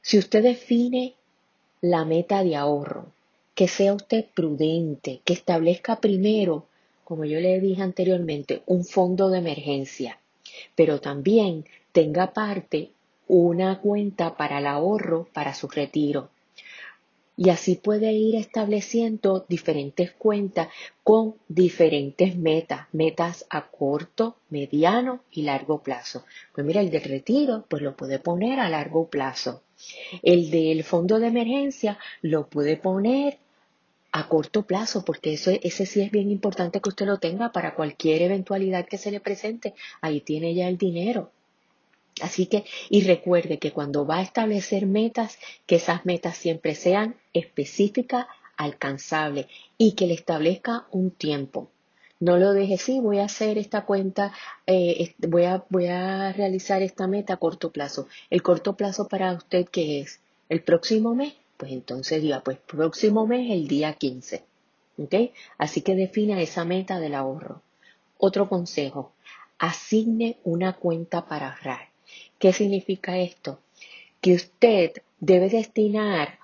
si 0.00 0.18
usted 0.18 0.42
define 0.42 1.14
la 1.82 2.06
meta 2.06 2.42
de 2.42 2.56
ahorro, 2.56 3.04
que 3.54 3.68
sea 3.68 3.92
usted 3.92 4.24
prudente, 4.34 5.20
que 5.26 5.34
establezca 5.34 6.00
primero, 6.00 6.64
como 7.04 7.26
yo 7.26 7.38
le 7.40 7.60
dije 7.60 7.82
anteriormente, 7.82 8.62
un 8.64 8.86
fondo 8.86 9.28
de 9.28 9.38
emergencia 9.38 10.18
pero 10.74 11.00
también 11.00 11.64
tenga 11.92 12.32
parte 12.32 12.90
una 13.28 13.80
cuenta 13.80 14.36
para 14.36 14.58
el 14.58 14.66
ahorro 14.66 15.28
para 15.32 15.54
su 15.54 15.68
retiro. 15.68 16.30
Y 17.36 17.48
así 17.48 17.76
puede 17.76 18.12
ir 18.12 18.36
estableciendo 18.36 19.46
diferentes 19.48 20.12
cuentas 20.12 20.68
con 21.02 21.36
diferentes 21.48 22.36
metas, 22.36 22.86
metas 22.92 23.46
a 23.48 23.68
corto, 23.68 24.36
mediano 24.50 25.22
y 25.30 25.42
largo 25.42 25.82
plazo. 25.82 26.24
Pues 26.54 26.66
mira, 26.66 26.82
el 26.82 26.90
del 26.90 27.04
retiro, 27.04 27.64
pues 27.68 27.82
lo 27.82 27.96
puede 27.96 28.18
poner 28.18 28.60
a 28.60 28.68
largo 28.68 29.08
plazo. 29.08 29.62
El 30.22 30.50
del 30.50 30.84
fondo 30.84 31.18
de 31.18 31.28
emergencia 31.28 31.98
lo 32.20 32.48
puede 32.48 32.76
poner 32.76 33.38
a 34.12 34.28
corto 34.28 34.62
plazo, 34.66 35.04
porque 35.04 35.32
eso, 35.32 35.50
ese 35.62 35.86
sí 35.86 36.02
es 36.02 36.10
bien 36.10 36.30
importante 36.30 36.80
que 36.80 36.90
usted 36.90 37.06
lo 37.06 37.18
tenga 37.18 37.50
para 37.50 37.74
cualquier 37.74 38.20
eventualidad 38.22 38.86
que 38.86 38.98
se 38.98 39.10
le 39.10 39.20
presente. 39.20 39.74
Ahí 40.02 40.20
tiene 40.20 40.54
ya 40.54 40.68
el 40.68 40.76
dinero. 40.76 41.32
Así 42.20 42.46
que, 42.46 42.64
y 42.90 43.02
recuerde 43.02 43.58
que 43.58 43.72
cuando 43.72 44.06
va 44.06 44.18
a 44.18 44.22
establecer 44.22 44.86
metas, 44.86 45.38
que 45.66 45.76
esas 45.76 46.04
metas 46.04 46.36
siempre 46.36 46.74
sean 46.74 47.16
específicas, 47.32 48.26
alcanzables 48.56 49.46
y 49.78 49.92
que 49.92 50.06
le 50.06 50.14
establezca 50.14 50.86
un 50.90 51.10
tiempo. 51.10 51.70
No 52.20 52.36
lo 52.36 52.52
deje, 52.52 52.76
sí, 52.76 53.00
voy 53.00 53.18
a 53.18 53.24
hacer 53.24 53.58
esta 53.58 53.84
cuenta, 53.84 54.32
eh, 54.66 55.14
voy, 55.18 55.44
a, 55.44 55.64
voy 55.70 55.86
a 55.86 56.32
realizar 56.32 56.82
esta 56.82 57.08
meta 57.08 57.34
a 57.34 57.38
corto 57.38 57.72
plazo. 57.72 58.06
El 58.30 58.42
corto 58.42 58.76
plazo 58.76 59.08
para 59.08 59.32
usted, 59.32 59.66
¿qué 59.68 60.00
es? 60.00 60.20
¿El 60.48 60.62
próximo 60.62 61.14
mes? 61.14 61.34
pues 61.62 61.70
entonces 61.70 62.20
diga, 62.20 62.40
pues 62.40 62.58
próximo 62.58 63.24
mes 63.24 63.48
el 63.52 63.68
día 63.68 63.92
15. 63.92 64.42
¿Ok? 64.98 65.14
Así 65.58 65.82
que 65.82 65.94
defina 65.94 66.40
esa 66.40 66.64
meta 66.64 66.98
del 66.98 67.14
ahorro. 67.14 67.62
Otro 68.18 68.48
consejo, 68.48 69.12
asigne 69.60 70.38
una 70.42 70.72
cuenta 70.72 71.24
para 71.24 71.52
ahorrar. 71.52 71.91
¿Qué 72.42 72.52
significa 72.52 73.18
esto? 73.18 73.60
Que 74.20 74.32
usted 74.32 74.90
debe 75.20 75.48
destinar 75.48 76.40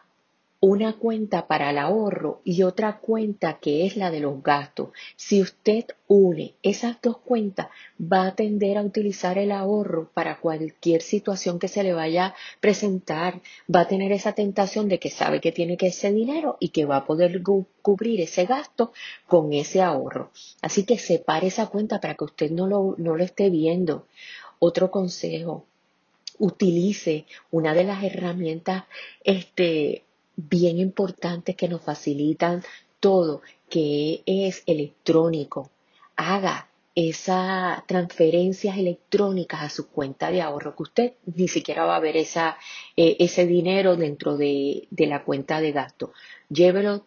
una 0.61 0.93
cuenta 0.93 1.49
para 1.49 1.71
el 1.71 1.79
ahorro 1.79 2.41
y 2.45 2.63
otra 2.63 3.01
cuenta 3.01 3.59
que 3.59 3.85
es 3.85 3.97
la 3.97 4.13
de 4.13 4.21
los 4.21 4.41
gastos. 4.41 4.91
Si 5.17 5.43
usted 5.43 5.87
une 6.07 6.55
esas 6.63 7.03
dos 7.03 7.19
cuentas, 7.19 7.67
va 8.01 8.29
a 8.29 8.37
tender 8.37 8.79
a 8.79 8.83
utilizar 8.83 9.39
el 9.39 9.51
ahorro 9.51 10.09
para 10.15 10.39
cualquier 10.39 11.03
situación 11.03 11.59
que 11.59 11.67
se 11.67 11.83
le 11.83 11.93
vaya 11.93 12.27
a 12.27 12.35
presentar. 12.61 13.41
Va 13.69 13.81
a 13.81 13.89
tener 13.89 14.13
esa 14.13 14.35
tentación 14.35 14.89
de 14.89 15.01
que 15.01 15.11
sabe 15.11 15.41
que 15.41 15.51
tiene 15.51 15.77
que 15.77 15.89
ese 15.89 16.13
dinero 16.13 16.59
y 16.61 16.69
que 16.69 16.85
va 16.85 16.99
a 16.99 17.07
poder 17.07 17.43
cubrir 17.83 18.21
ese 18.21 18.47
gasto 18.47 18.93
con 19.27 19.53
ese 19.53 19.83
ahorro. 19.83 20.31
Así 20.63 20.85
que 20.85 20.97
separe 20.97 21.49
esa 21.49 21.67
cuenta 21.67 22.01
para 22.01 22.15
que 22.15 22.23
usted 22.23 22.53
no 22.53 22.69
lo, 22.69 22.95
no 22.99 23.17
lo 23.17 23.25
esté 23.25 23.51
viendo. 23.51 24.07
Otro 24.61 24.93
consejo, 24.93 25.67
utilice 26.39 27.27
una 27.51 27.75
de 27.75 27.85
las 27.85 28.03
herramientas 28.03 28.85
este, 29.25 30.05
bien 30.37 30.79
importantes 30.79 31.57
que 31.57 31.69
nos 31.69 31.83
facilitan 31.83 32.63
todo, 33.01 33.43
que 33.69 34.23
es 34.27 34.63
electrónico. 34.67 35.71
Haga 36.17 36.69
esas 36.95 37.87
transferencias 37.87 38.77
electrónicas 38.77 39.63
a 39.63 39.69
su 39.69 39.89
cuenta 39.89 40.33
de 40.33 40.43
ahorro, 40.43 40.75
que 40.75 40.83
usted 40.83 41.13
ni 41.37 41.47
siquiera 41.47 41.85
va 41.85 41.97
a 41.97 42.01
ver 42.01 42.17
esa, 42.17 42.59
eh, 42.97 43.17
ese 43.21 43.47
dinero 43.47 43.97
dentro 43.97 44.37
de, 44.37 44.89
de, 44.91 45.07
la 45.07 45.23
cuenta 45.23 45.61
de 45.61 45.71
gasto. 45.71 46.13
Llévelo, 46.49 47.05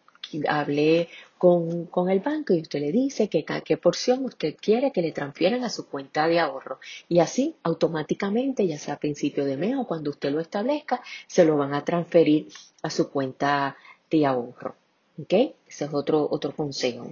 hable 0.47 1.09
con, 1.41 2.07
el 2.11 2.19
banco 2.19 2.53
y 2.53 2.61
usted 2.61 2.81
le 2.81 2.91
dice 2.91 3.27
que 3.27 3.43
qué 3.65 3.75
porción 3.75 4.23
usted 4.25 4.55
quiere 4.61 4.91
que 4.91 5.01
le 5.01 5.11
transfieran 5.11 5.63
a 5.63 5.71
su 5.71 5.87
cuenta 5.87 6.27
de 6.27 6.39
ahorro. 6.39 6.79
Y 7.09 7.17
así 7.17 7.55
automáticamente, 7.63 8.67
ya 8.67 8.77
sea 8.77 8.93
a 8.93 8.99
principio 8.99 9.43
de 9.43 9.57
mes 9.57 9.75
o 9.75 9.87
cuando 9.87 10.11
usted 10.11 10.29
lo 10.29 10.39
establezca, 10.39 11.01
se 11.25 11.43
lo 11.43 11.57
van 11.57 11.73
a 11.73 11.83
transferir 11.83 12.49
a 12.83 12.91
su 12.91 13.09
cuenta 13.09 13.75
de 14.11 14.23
ahorro. 14.27 14.75
¿Ok? 15.19 15.33
Ese 15.67 15.85
es 15.85 15.89
otro, 15.91 16.27
otro 16.29 16.55
consejo. 16.55 17.11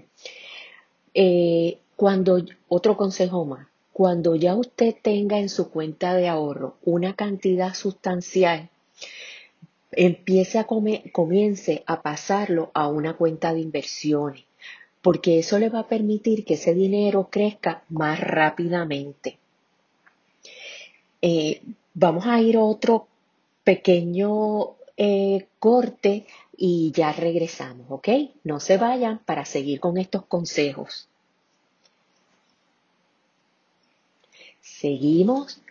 Eh, 1.15 1.79
cuando, 1.95 2.39
otro 2.67 2.97
consejo 2.97 3.45
más. 3.45 3.67
Cuando 3.93 4.35
ya 4.35 4.53
usted 4.53 4.93
tenga 5.01 5.39
en 5.39 5.49
su 5.49 5.71
cuenta 5.71 6.13
de 6.13 6.27
ahorro 6.27 6.77
una 6.83 7.15
cantidad 7.15 7.73
sustancial 7.73 8.69
empiece 9.91 10.59
a 10.59 10.65
comience 10.65 11.83
a 11.85 12.01
pasarlo 12.01 12.71
a 12.73 12.87
una 12.87 13.15
cuenta 13.15 13.53
de 13.53 13.61
inversiones, 13.61 14.43
porque 15.01 15.39
eso 15.39 15.59
le 15.59 15.69
va 15.69 15.79
a 15.79 15.87
permitir 15.87 16.45
que 16.45 16.55
ese 16.55 16.73
dinero 16.73 17.29
crezca 17.31 17.83
más 17.89 18.19
rápidamente. 18.19 19.37
Eh, 21.21 21.61
vamos 21.93 22.25
a 22.27 22.39
ir 22.41 22.57
a 22.57 22.63
otro 22.63 23.07
pequeño 23.63 24.75
eh, 24.95 25.47
corte 25.59 26.25
y 26.57 26.91
ya 26.91 27.11
regresamos, 27.11 27.87
¿ok? 27.89 28.09
No 28.43 28.59
se 28.59 28.77
vayan 28.77 29.19
para 29.19 29.45
seguir 29.45 29.79
con 29.79 29.97
estos 29.97 30.25
consejos. 30.25 31.07
Seguimos 34.61 35.61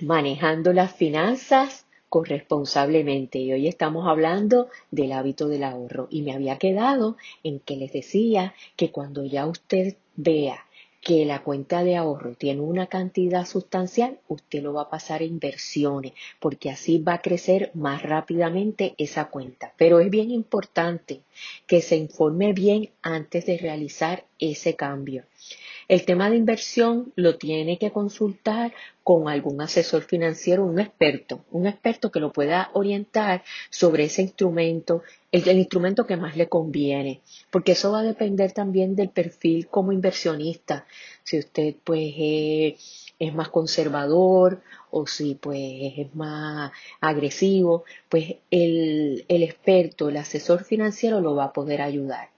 manejando 0.00 0.72
las 0.72 0.94
finanzas 0.94 1.86
corresponsablemente. 2.10 3.38
Y 3.38 3.52
hoy 3.52 3.68
estamos 3.68 4.06
hablando 4.06 4.68
del 4.90 5.12
hábito 5.12 5.48
del 5.48 5.64
ahorro. 5.64 6.08
Y 6.10 6.20
me 6.20 6.34
había 6.34 6.58
quedado 6.58 7.16
en 7.42 7.60
que 7.60 7.76
les 7.76 7.92
decía 7.92 8.52
que 8.76 8.90
cuando 8.90 9.24
ya 9.24 9.46
usted 9.46 9.96
vea 10.16 10.66
que 11.00 11.24
la 11.24 11.42
cuenta 11.42 11.82
de 11.82 11.96
ahorro 11.96 12.34
tiene 12.34 12.60
una 12.60 12.86
cantidad 12.86 13.46
sustancial, 13.46 14.18
usted 14.28 14.62
lo 14.62 14.74
va 14.74 14.82
a 14.82 14.90
pasar 14.90 15.22
a 15.22 15.24
inversiones, 15.24 16.12
porque 16.38 16.68
así 16.68 16.98
va 16.98 17.14
a 17.14 17.22
crecer 17.22 17.70
más 17.72 18.02
rápidamente 18.02 18.94
esa 18.98 19.28
cuenta. 19.28 19.72
Pero 19.78 20.00
es 20.00 20.10
bien 20.10 20.30
importante 20.30 21.22
que 21.66 21.80
se 21.80 21.96
informe 21.96 22.52
bien 22.52 22.90
antes 23.00 23.46
de 23.46 23.56
realizar 23.56 24.24
ese 24.38 24.76
cambio. 24.76 25.24
El 25.90 26.04
tema 26.04 26.30
de 26.30 26.36
inversión 26.36 27.12
lo 27.16 27.36
tiene 27.36 27.76
que 27.76 27.90
consultar 27.90 28.72
con 29.02 29.28
algún 29.28 29.60
asesor 29.60 30.02
financiero, 30.02 30.64
un 30.64 30.78
experto, 30.78 31.44
un 31.50 31.66
experto 31.66 32.12
que 32.12 32.20
lo 32.20 32.32
pueda 32.32 32.70
orientar 32.74 33.42
sobre 33.70 34.04
ese 34.04 34.22
instrumento, 34.22 35.02
el, 35.32 35.58
instrumento 35.58 36.06
que 36.06 36.16
más 36.16 36.36
le 36.36 36.48
conviene, 36.48 37.22
porque 37.50 37.72
eso 37.72 37.90
va 37.90 37.98
a 37.98 38.04
depender 38.04 38.52
también 38.52 38.94
del 38.94 39.08
perfil 39.08 39.66
como 39.66 39.90
inversionista. 39.90 40.86
Si 41.24 41.40
usted 41.40 41.74
pues 41.82 42.14
es 43.18 43.34
más 43.34 43.48
conservador 43.48 44.62
o 44.92 45.08
si 45.08 45.34
pues 45.34 45.58
es 45.96 46.14
más 46.14 46.70
agresivo, 47.00 47.82
pues 48.08 48.36
el, 48.52 49.24
el 49.26 49.42
experto, 49.42 50.08
el 50.08 50.18
asesor 50.18 50.62
financiero 50.62 51.20
lo 51.20 51.34
va 51.34 51.46
a 51.46 51.52
poder 51.52 51.82
ayudar. 51.82 52.28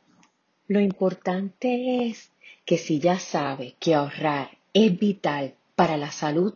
Lo 0.68 0.80
importante 0.80 2.06
es 2.06 2.31
que 2.72 2.78
si 2.78 3.00
ya 3.00 3.18
sabe 3.18 3.74
que 3.78 3.94
ahorrar 3.94 4.48
es 4.72 4.98
vital 4.98 5.52
para 5.74 5.98
la 5.98 6.10
salud 6.10 6.54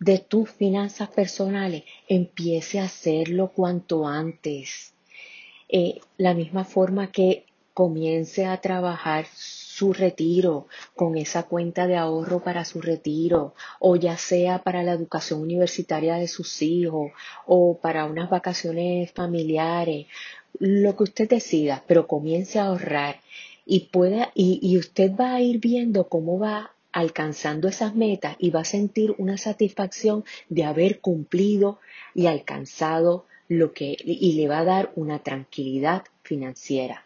de 0.00 0.16
tus 0.16 0.48
finanzas 0.48 1.10
personales, 1.10 1.82
empiece 2.08 2.80
a 2.80 2.84
hacerlo 2.84 3.52
cuanto 3.54 4.06
antes. 4.06 4.94
Eh, 5.68 6.00
la 6.16 6.32
misma 6.32 6.64
forma 6.64 7.12
que 7.12 7.44
comience 7.74 8.46
a 8.46 8.62
trabajar 8.62 9.26
su 9.30 9.92
retiro 9.92 10.68
con 10.96 11.18
esa 11.18 11.42
cuenta 11.42 11.86
de 11.86 11.96
ahorro 11.96 12.42
para 12.42 12.64
su 12.64 12.80
retiro 12.80 13.52
o 13.78 13.96
ya 13.96 14.16
sea 14.16 14.62
para 14.62 14.82
la 14.82 14.92
educación 14.92 15.42
universitaria 15.42 16.14
de 16.14 16.28
sus 16.28 16.62
hijos 16.62 17.12
o 17.44 17.76
para 17.76 18.06
unas 18.06 18.30
vacaciones 18.30 19.12
familiares, 19.12 20.06
lo 20.58 20.96
que 20.96 21.02
usted 21.02 21.28
decida, 21.28 21.84
pero 21.86 22.06
comience 22.06 22.58
a 22.58 22.68
ahorrar 22.68 23.20
y, 23.70 23.80
pueda, 23.80 24.32
y, 24.34 24.78
usted 24.78 25.12
va 25.14 25.34
a 25.34 25.42
ir 25.42 25.60
viendo 25.60 26.08
cómo 26.08 26.38
va 26.38 26.72
alcanzando 26.90 27.68
esas 27.68 27.94
metas 27.94 28.34
y 28.38 28.48
va 28.48 28.60
a 28.60 28.64
sentir 28.64 29.14
una 29.18 29.36
satisfacción 29.36 30.24
de 30.48 30.64
haber 30.64 31.00
cumplido 31.00 31.78
y 32.14 32.26
alcanzado 32.26 33.26
lo 33.46 33.74
que 33.74 33.94
y 34.02 34.32
le 34.32 34.48
va 34.48 34.60
a 34.60 34.64
dar 34.64 34.92
una 34.96 35.18
tranquilidad 35.18 36.04
financiera. 36.22 37.04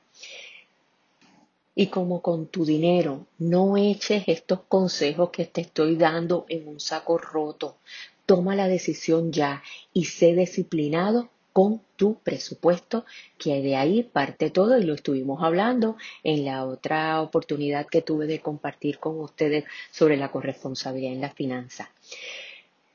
Y 1.75 1.89
como 1.89 2.23
con 2.23 2.47
tu 2.47 2.65
dinero, 2.65 3.27
no 3.39 3.77
eches 3.77 4.23
estos 4.29 4.61
consejos 4.69 5.31
que 5.31 5.47
te 5.47 5.63
estoy 5.63 5.97
dando 5.97 6.47
en 6.49 6.69
un 6.69 6.79
saco 6.79 7.19
roto. 7.19 7.77
Toma 8.25 8.55
la 8.55 8.69
decisión 8.69 9.33
ya 9.33 9.65
y 9.93 10.05
sé 10.05 10.37
disciplinado 10.37 11.29
con 11.53 11.83
tu 11.97 12.15
presupuesto, 12.15 13.05
que 13.39 13.61
de 13.63 13.77
ahí 13.77 14.03
parte 14.03 14.51
todo 14.51 14.79
y 14.79 14.85
lo 14.85 14.95
estuvimos 14.95 15.43
hablando 15.43 15.97
en 16.25 16.45
la 16.45 16.65
otra 16.65 17.21
oportunidad 17.21 17.87
que 17.87 18.03
tuve 18.03 18.27
de 18.27 18.41
compartir 18.41 18.99
con 18.99 19.21
ustedes 19.21 19.65
sobre 19.91 20.17
la 20.17 20.31
corresponsabilidad 20.31 21.13
en 21.13 21.21
la 21.21 21.31
finanza. 21.31 21.91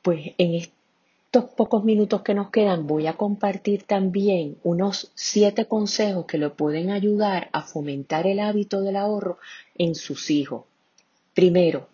Pues 0.02 0.32
en 0.38 0.54
estos 0.54 1.44
pocos 1.56 1.84
minutos 1.84 2.22
que 2.22 2.34
nos 2.34 2.50
quedan 2.50 2.86
voy 2.86 3.06
a 3.06 3.12
compartir 3.16 3.82
también 3.82 4.56
unos 4.62 5.12
siete 5.14 5.66
consejos 5.66 6.26
que 6.26 6.38
le 6.38 6.50
pueden 6.50 6.90
ayudar 6.90 7.50
a 7.52 7.62
fomentar 7.62 8.26
el 8.26 8.40
hábito 8.40 8.80
del 8.80 8.96
ahorro 8.96 9.38
en 9.76 9.94
sus 9.94 10.30
hijos. 10.30 10.64
Primero, 11.34 11.88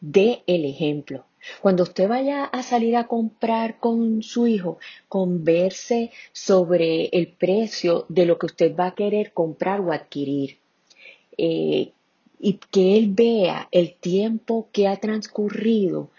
dé 0.00 0.42
el 0.46 0.64
ejemplo. 0.64 1.24
Cuando 1.60 1.82
usted 1.82 2.08
vaya 2.08 2.44
a 2.44 2.62
salir 2.62 2.96
a 2.96 3.06
comprar 3.06 3.78
con 3.78 4.22
su 4.22 4.46
hijo, 4.46 4.78
converse 5.08 6.10
sobre 6.32 7.06
el 7.06 7.28
precio 7.28 8.06
de 8.08 8.26
lo 8.26 8.38
que 8.38 8.46
usted 8.46 8.76
va 8.76 8.88
a 8.88 8.94
querer 8.94 9.32
comprar 9.32 9.80
o 9.80 9.92
adquirir. 9.92 10.58
Eh, 11.38 11.92
y 12.38 12.54
que 12.70 12.96
él 12.96 13.12
vea 13.12 13.68
el 13.70 13.94
tiempo 13.94 14.68
que 14.72 14.88
ha 14.88 14.96
transcurrido 14.96 16.10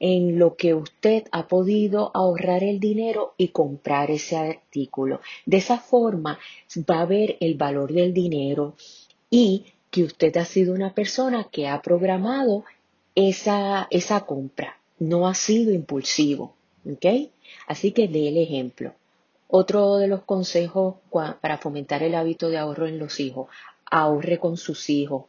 en 0.00 0.38
lo 0.38 0.56
que 0.56 0.74
usted 0.74 1.24
ha 1.30 1.46
podido 1.46 2.10
ahorrar 2.14 2.64
el 2.64 2.80
dinero 2.80 3.34
y 3.36 3.48
comprar 3.48 4.10
ese 4.10 4.36
artículo. 4.36 5.20
De 5.44 5.58
esa 5.58 5.78
forma 5.78 6.38
va 6.90 7.02
a 7.02 7.06
ver 7.06 7.36
el 7.40 7.54
valor 7.54 7.92
del 7.92 8.14
dinero 8.14 8.74
y 9.28 9.66
que 9.90 10.02
usted 10.02 10.36
ha 10.38 10.44
sido 10.44 10.72
una 10.74 10.94
persona 10.94 11.48
que 11.50 11.68
ha 11.68 11.82
programado 11.82 12.64
esa, 13.14 13.86
esa 13.90 14.26
compra. 14.26 14.78
No 14.98 15.28
ha 15.28 15.34
sido 15.34 15.72
impulsivo. 15.72 16.54
¿Ok? 16.90 17.06
Así 17.66 17.92
que 17.92 18.08
dé 18.08 18.28
el 18.28 18.38
ejemplo. 18.38 18.94
Otro 19.48 19.96
de 19.96 20.06
los 20.06 20.22
consejos 20.22 20.96
para 21.10 21.58
fomentar 21.58 22.02
el 22.02 22.14
hábito 22.14 22.48
de 22.48 22.58
ahorro 22.58 22.86
en 22.86 22.98
los 22.98 23.18
hijos, 23.18 23.48
ahorre 23.90 24.38
con 24.38 24.56
sus 24.56 24.88
hijos. 24.88 25.24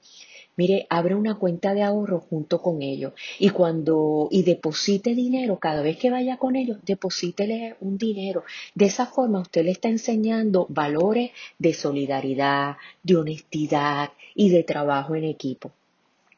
Mire, 0.57 0.85
abre 0.89 1.15
una 1.15 1.35
cuenta 1.35 1.73
de 1.73 1.81
ahorro 1.81 2.19
junto 2.19 2.61
con 2.61 2.83
ellos 2.83 3.13
y 3.39 3.49
cuando 3.49 4.27
y 4.29 4.43
deposite 4.43 5.15
dinero 5.15 5.57
cada 5.57 5.81
vez 5.81 5.97
que 5.97 6.11
vaya 6.11 6.37
con 6.37 6.55
ellos, 6.55 6.77
deposítele 6.83 7.77
un 7.79 7.97
dinero. 7.97 8.43
De 8.75 8.85
esa 8.85 9.07
forma 9.07 9.39
usted 9.39 9.63
le 9.65 9.71
está 9.71 9.87
enseñando 9.87 10.67
valores 10.69 11.31
de 11.57 11.73
solidaridad, 11.73 12.77
de 13.01 13.15
honestidad 13.15 14.11
y 14.35 14.49
de 14.49 14.63
trabajo 14.63 15.15
en 15.15 15.23
equipo. 15.23 15.71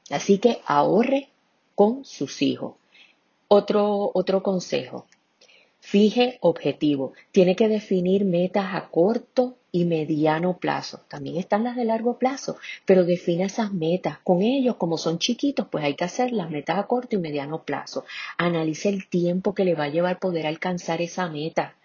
Así 0.09 0.37
que 0.37 0.59
ahorre 0.65 1.29
con 1.75 2.05
sus 2.05 2.41
hijos. 2.41 2.75
Otro, 3.47 4.11
otro 4.13 4.41
consejo, 4.41 5.05
fije 5.79 6.37
objetivo. 6.41 7.13
Tiene 7.31 7.55
que 7.55 7.67
definir 7.67 8.25
metas 8.25 8.73
a 8.73 8.89
corto 8.89 9.57
y 9.71 9.85
mediano 9.85 10.57
plazo. 10.57 11.01
También 11.09 11.37
están 11.37 11.63
las 11.63 11.75
de 11.75 11.83
largo 11.83 12.17
plazo, 12.19 12.57
pero 12.85 13.03
define 13.03 13.45
esas 13.45 13.73
metas. 13.73 14.19
Con 14.23 14.41
ellos, 14.43 14.75
como 14.75 14.97
son 14.97 15.17
chiquitos, 15.17 15.67
pues 15.67 15.83
hay 15.83 15.95
que 15.95 16.03
hacer 16.03 16.31
las 16.31 16.49
metas 16.49 16.77
a 16.77 16.87
corto 16.87 17.15
y 17.15 17.19
mediano 17.19 17.63
plazo. 17.63 18.05
Analice 18.37 18.89
el 18.89 19.09
tiempo 19.09 19.53
que 19.53 19.65
le 19.65 19.75
va 19.75 19.85
a 19.85 19.89
llevar 19.89 20.19
poder 20.19 20.45
alcanzar 20.45 21.01
esa 21.01 21.27
meta. 21.27 21.75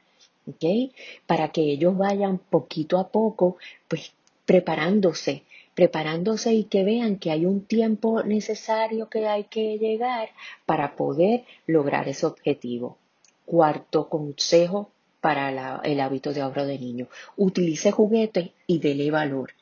¿Ok? 0.47 0.93
Para 1.27 1.49
que 1.49 1.63
ellos 1.63 1.97
vayan 1.97 2.39
poquito 2.39 2.99
a 2.99 3.09
poco, 3.09 3.57
pues 3.89 4.13
preparándose 4.45 5.45
preparándose 5.79 6.55
y 6.55 6.65
que 6.65 6.83
vean 6.83 7.21
que 7.21 7.31
hay 7.31 7.47
un 7.47 7.65
tiempo 7.65 8.25
necesario 8.25 9.09
que 9.09 9.29
hay 9.29 9.45
que 9.45 9.79
llegar 9.79 10.31
para 10.67 10.97
poder 10.97 11.45
lograr 11.69 12.09
ese 12.09 12.27
objetivo. 12.27 12.99
Cuarto 13.45 14.09
consejo 14.09 14.91
para 15.21 15.81
el 15.85 16.01
hábito 16.01 16.33
de 16.33 16.41
ahorro 16.41 16.67
de 16.67 16.81
niños. 16.81 17.07
Utilice 17.37 17.93
juguetes 17.93 18.51
y 18.67 18.81
dele 18.81 19.13
valor. 19.13 19.53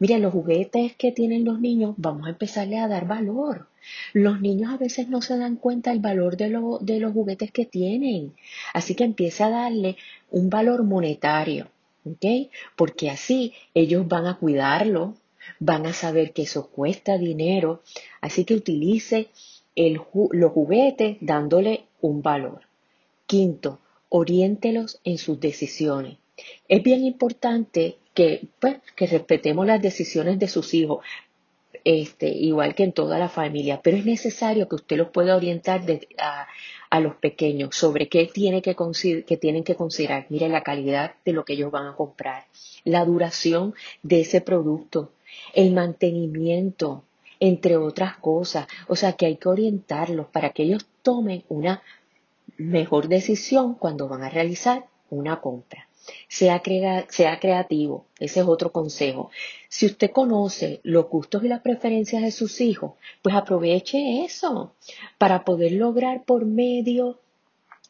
Miren, 0.00 0.22
los 0.22 0.32
juguetes 0.32 0.96
que 0.96 1.12
tienen 1.12 1.44
los 1.44 1.60
niños, 1.60 1.94
vamos 1.98 2.26
a 2.26 2.30
empezarle 2.30 2.80
a 2.80 2.88
dar 2.88 3.06
valor. 3.06 3.68
Los 4.12 4.40
niños 4.40 4.72
a 4.72 4.76
veces 4.76 5.06
no 5.08 5.22
se 5.22 5.38
dan 5.38 5.54
cuenta 5.54 5.90
del 5.90 6.00
valor 6.00 6.36
de, 6.36 6.48
de 6.80 6.98
los 6.98 7.12
juguetes 7.12 7.52
que 7.52 7.64
tienen. 7.64 8.34
Así 8.74 8.96
que 8.96 9.04
empiece 9.04 9.44
a 9.44 9.50
darle 9.50 9.96
un 10.32 10.50
valor 10.50 10.82
monetario. 10.82 11.68
¿ok? 12.04 12.50
Porque 12.76 13.10
así 13.10 13.52
ellos 13.74 14.08
van 14.08 14.26
a 14.26 14.38
cuidarlo, 14.38 15.14
van 15.58 15.86
a 15.86 15.92
saber 15.92 16.32
que 16.32 16.42
eso 16.42 16.68
cuesta 16.68 17.18
dinero, 17.18 17.82
así 18.20 18.44
que 18.44 18.54
utilice 18.54 19.28
los 19.74 20.52
juguetes 20.52 21.16
dándole 21.20 21.84
un 22.00 22.22
valor. 22.22 22.62
Quinto, 23.26 23.80
oriéntelos 24.08 25.00
en 25.04 25.18
sus 25.18 25.40
decisiones. 25.40 26.18
Es 26.68 26.82
bien 26.82 27.04
importante 27.04 27.96
que, 28.14 28.48
pues, 28.58 28.78
que 28.96 29.06
respetemos 29.06 29.66
las 29.66 29.80
decisiones 29.80 30.38
de 30.38 30.48
sus 30.48 30.74
hijos, 30.74 31.04
este, 31.84 32.28
igual 32.28 32.74
que 32.74 32.84
en 32.84 32.92
toda 32.92 33.18
la 33.18 33.28
familia, 33.28 33.80
pero 33.82 33.96
es 33.96 34.04
necesario 34.04 34.68
que 34.68 34.74
usted 34.74 34.96
los 34.96 35.08
pueda 35.08 35.36
orientar 35.36 35.82
a, 36.18 36.46
a, 36.90 37.00
los 37.00 37.14
pequeños 37.16 37.74
sobre 37.74 38.08
qué, 38.08 38.26
tiene 38.26 38.60
que, 38.60 38.76
que 39.26 39.36
tienen 39.36 39.64
que 39.64 39.76
considerar. 39.76 40.26
Mire 40.28 40.48
la 40.48 40.62
calidad 40.62 41.14
de 41.24 41.32
lo 41.32 41.44
que 41.44 41.54
ellos 41.54 41.70
van 41.70 41.86
a 41.86 41.96
comprar, 41.96 42.44
la 42.84 43.04
duración 43.04 43.74
de 44.02 44.20
ese 44.20 44.40
producto, 44.40 45.12
el 45.54 45.72
mantenimiento, 45.72 47.04
entre 47.40 47.76
otras 47.76 48.16
cosas. 48.18 48.66
O 48.88 48.96
sea 48.96 49.12
que 49.14 49.26
hay 49.26 49.36
que 49.36 49.48
orientarlos 49.48 50.26
para 50.28 50.50
que 50.50 50.64
ellos 50.64 50.86
tomen 51.02 51.44
una 51.48 51.82
mejor 52.56 53.08
decisión 53.08 53.74
cuando 53.74 54.08
van 54.08 54.22
a 54.22 54.28
realizar 54.28 54.86
una 55.08 55.40
compra. 55.40 55.88
Sea, 56.28 56.62
sea, 57.08 57.38
creativo, 57.38 58.06
ese 58.18 58.40
es 58.40 58.46
otro 58.46 58.72
consejo. 58.72 59.30
Si 59.68 59.86
usted 59.86 60.10
conoce 60.10 60.80
los 60.82 61.08
gustos 61.08 61.44
y 61.44 61.48
las 61.48 61.60
preferencias 61.60 62.22
de 62.22 62.30
sus 62.30 62.60
hijos, 62.60 62.92
pues 63.22 63.34
aproveche 63.34 64.24
eso 64.24 64.74
para 65.18 65.44
poder 65.44 65.72
lograr 65.72 66.24
por 66.24 66.46
medio 66.46 67.18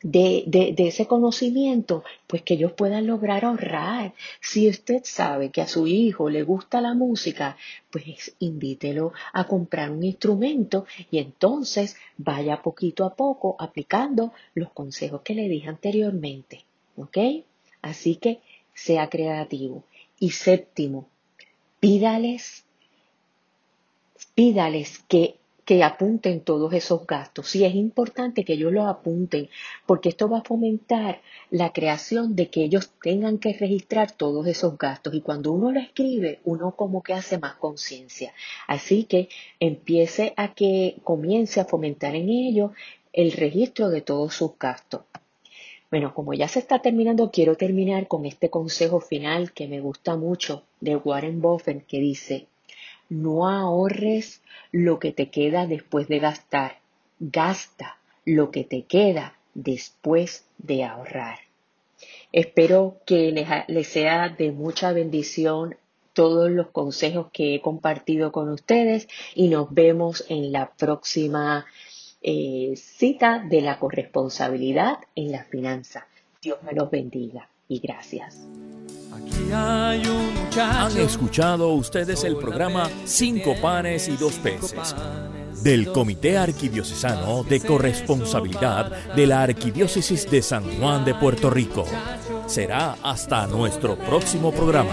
de, 0.03 0.45
de, 0.47 0.89
ese 0.89 1.07
conocimiento, 1.07 2.05
pues 2.27 2.43
que 2.43 2.55
ellos 2.55 2.73
puedan 2.73 3.07
lograr 3.07 3.45
ahorrar. 3.45 4.15
Si 4.41 4.69
usted 4.69 5.03
sabe 5.05 5.51
que 5.51 5.61
a 5.61 5.67
su 5.67 5.87
hijo 5.87 6.31
le 6.31 6.43
gusta 6.43 6.81
la 6.81 6.95
música, 6.95 7.57
pues 7.91 8.35
invítelo 8.39 9.13
a 9.33 9.47
comprar 9.47 9.91
un 9.91 10.03
instrumento 10.03 10.87
y 11.11 11.19
entonces 11.19 11.97
vaya 12.17 12.63
poquito 12.63 13.05
a 13.05 13.15
poco 13.15 13.57
aplicando 13.59 14.33
los 14.55 14.71
consejos 14.73 15.21
que 15.23 15.35
le 15.35 15.49
dije 15.49 15.69
anteriormente. 15.69 16.65
¿Ok? 16.97 17.19
Así 17.83 18.17
que 18.17 18.41
sea 18.75 19.09
creativo. 19.09 19.85
Y 20.19 20.31
séptimo, 20.31 21.09
pídales, 21.79 22.65
pídales 24.35 24.99
que 25.09 25.40
que 25.71 25.85
apunten 25.85 26.41
todos 26.41 26.73
esos 26.73 27.07
gastos. 27.07 27.49
Sí, 27.49 27.65
es 27.65 27.77
importante 27.77 28.45
que 28.45 28.55
ellos 28.55 28.73
los 28.73 28.89
apunten, 28.89 29.49
porque 29.87 30.09
esto 30.09 30.29
va 30.29 30.39
a 30.39 30.43
fomentar 30.43 31.21
la 31.49 31.73
creación 31.73 32.35
de 32.35 32.51
que 32.51 32.65
ellos 32.65 32.91
tengan 33.01 33.39
que 33.39 33.53
registrar 33.53 34.11
todos 34.11 34.49
esos 34.49 34.77
gastos. 34.77 35.15
Y 35.15 35.21
cuando 35.21 35.53
uno 35.53 35.71
lo 35.71 35.79
escribe, 35.79 36.41
uno 36.43 36.75
como 36.75 37.05
que 37.05 37.13
hace 37.13 37.39
más 37.39 37.55
conciencia. 37.55 38.35
Así 38.67 39.05
que 39.05 39.29
empiece 39.61 40.35
a 40.37 40.55
que 40.55 40.97
comience 41.05 41.61
a 41.61 41.67
fomentar 41.67 42.17
en 42.17 42.31
ellos 42.31 42.73
el 43.13 43.31
registro 43.31 43.91
de 43.91 44.01
todos 44.01 44.35
sus 44.35 44.59
gastos. 44.59 45.03
Bueno, 45.89 46.15
como 46.15 46.35
ya 46.35 46.49
se 46.49 46.59
está 46.59 46.81
terminando, 46.81 47.31
quiero 47.31 47.57
terminar 47.57 48.09
con 48.09 48.27
este 48.27 48.51
consejo 48.51 48.99
final 48.99 49.53
que 49.53 49.69
me 49.69 49.79
gusta 49.79 50.17
mucho 50.17 50.65
de 50.81 50.97
Warren 50.97 51.41
Buffett 51.41 51.87
que 51.87 52.01
dice, 52.01 52.49
no 53.11 53.47
ahorres 53.49 54.41
lo 54.73 54.99
que 54.99 55.13
te 55.13 55.29
queda 55.29 55.67
después 55.67 56.09
de 56.09 56.21
gastar. 56.21 56.79
Gasta 57.19 57.99
lo 58.25 58.51
que 58.51 58.65
te 58.65 58.85
queda 58.85 59.35
después 59.53 60.47
de 60.57 60.85
ahorrar. 60.85 61.39
Espero 62.33 62.97
que 63.05 63.33
les, 63.67 63.89
sea 63.89 64.29
de 64.31 64.53
mucha 64.53 64.93
bendición 64.93 65.77
todos 66.13 66.51
los 66.51 66.69
consejos 66.69 67.27
que 67.33 67.55
he 67.55 67.61
compartido 67.61 68.33
con 68.33 68.49
ustedes 68.49 69.09
y 69.35 69.49
nos 69.49 69.73
vemos 69.73 70.25
en 70.29 70.53
la 70.53 70.71
próxima 70.71 71.67
eh, 72.23 72.75
cita 72.77 73.45
de 73.49 73.61
la 73.61 73.79
corresponsabilidad 73.79 74.99
en 75.15 75.33
la 75.33 75.45
finanza. 75.45 76.07
Dios 76.41 76.63
me 76.63 76.73
los 76.73 76.91
bendiga 76.91 77.49
y 77.69 77.81
gracias. 77.81 78.47
Han 80.59 80.97
escuchado 80.99 81.69
ustedes 81.75 82.25
el 82.25 82.37
programa 82.37 82.91
Cinco 83.05 83.55
panes 83.61 84.09
y 84.09 84.17
dos 84.17 84.35
peces 84.35 84.97
del 85.63 85.93
Comité 85.93 86.39
Arquidiocesano 86.39 87.45
de 87.45 87.61
Corresponsabilidad 87.61 89.15
de 89.15 89.27
la 89.27 89.43
Arquidiócesis 89.43 90.29
de 90.29 90.43
San 90.43 90.65
Juan 90.79 91.05
de 91.05 91.15
Puerto 91.15 91.51
Rico. 91.51 91.85
Será 92.47 92.97
hasta 93.03 93.47
nuestro 93.47 93.97
próximo 93.97 94.51
programa. 94.51 94.91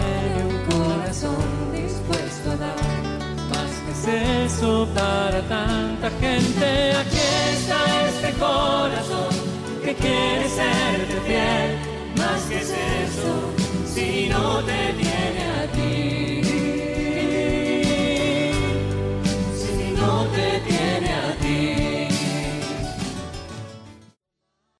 eso 4.46 4.88
para 4.96 5.42
tanta 5.42 6.10
gente. 6.22 6.92
Aquí 6.96 7.18
está 7.52 8.08
este 8.08 8.32
corazón 8.40 9.34
que 9.84 9.94
quiere 9.96 10.48
ser 10.48 11.22
fiel, 11.26 12.16
más 12.16 12.42
que 12.44 12.58
es 12.60 12.70
eso 12.70 13.67
si 13.98 14.30
no 14.30 14.64
te 14.64 14.94
tiene 14.94 15.44
a 15.60 15.72
ti. 15.72 16.37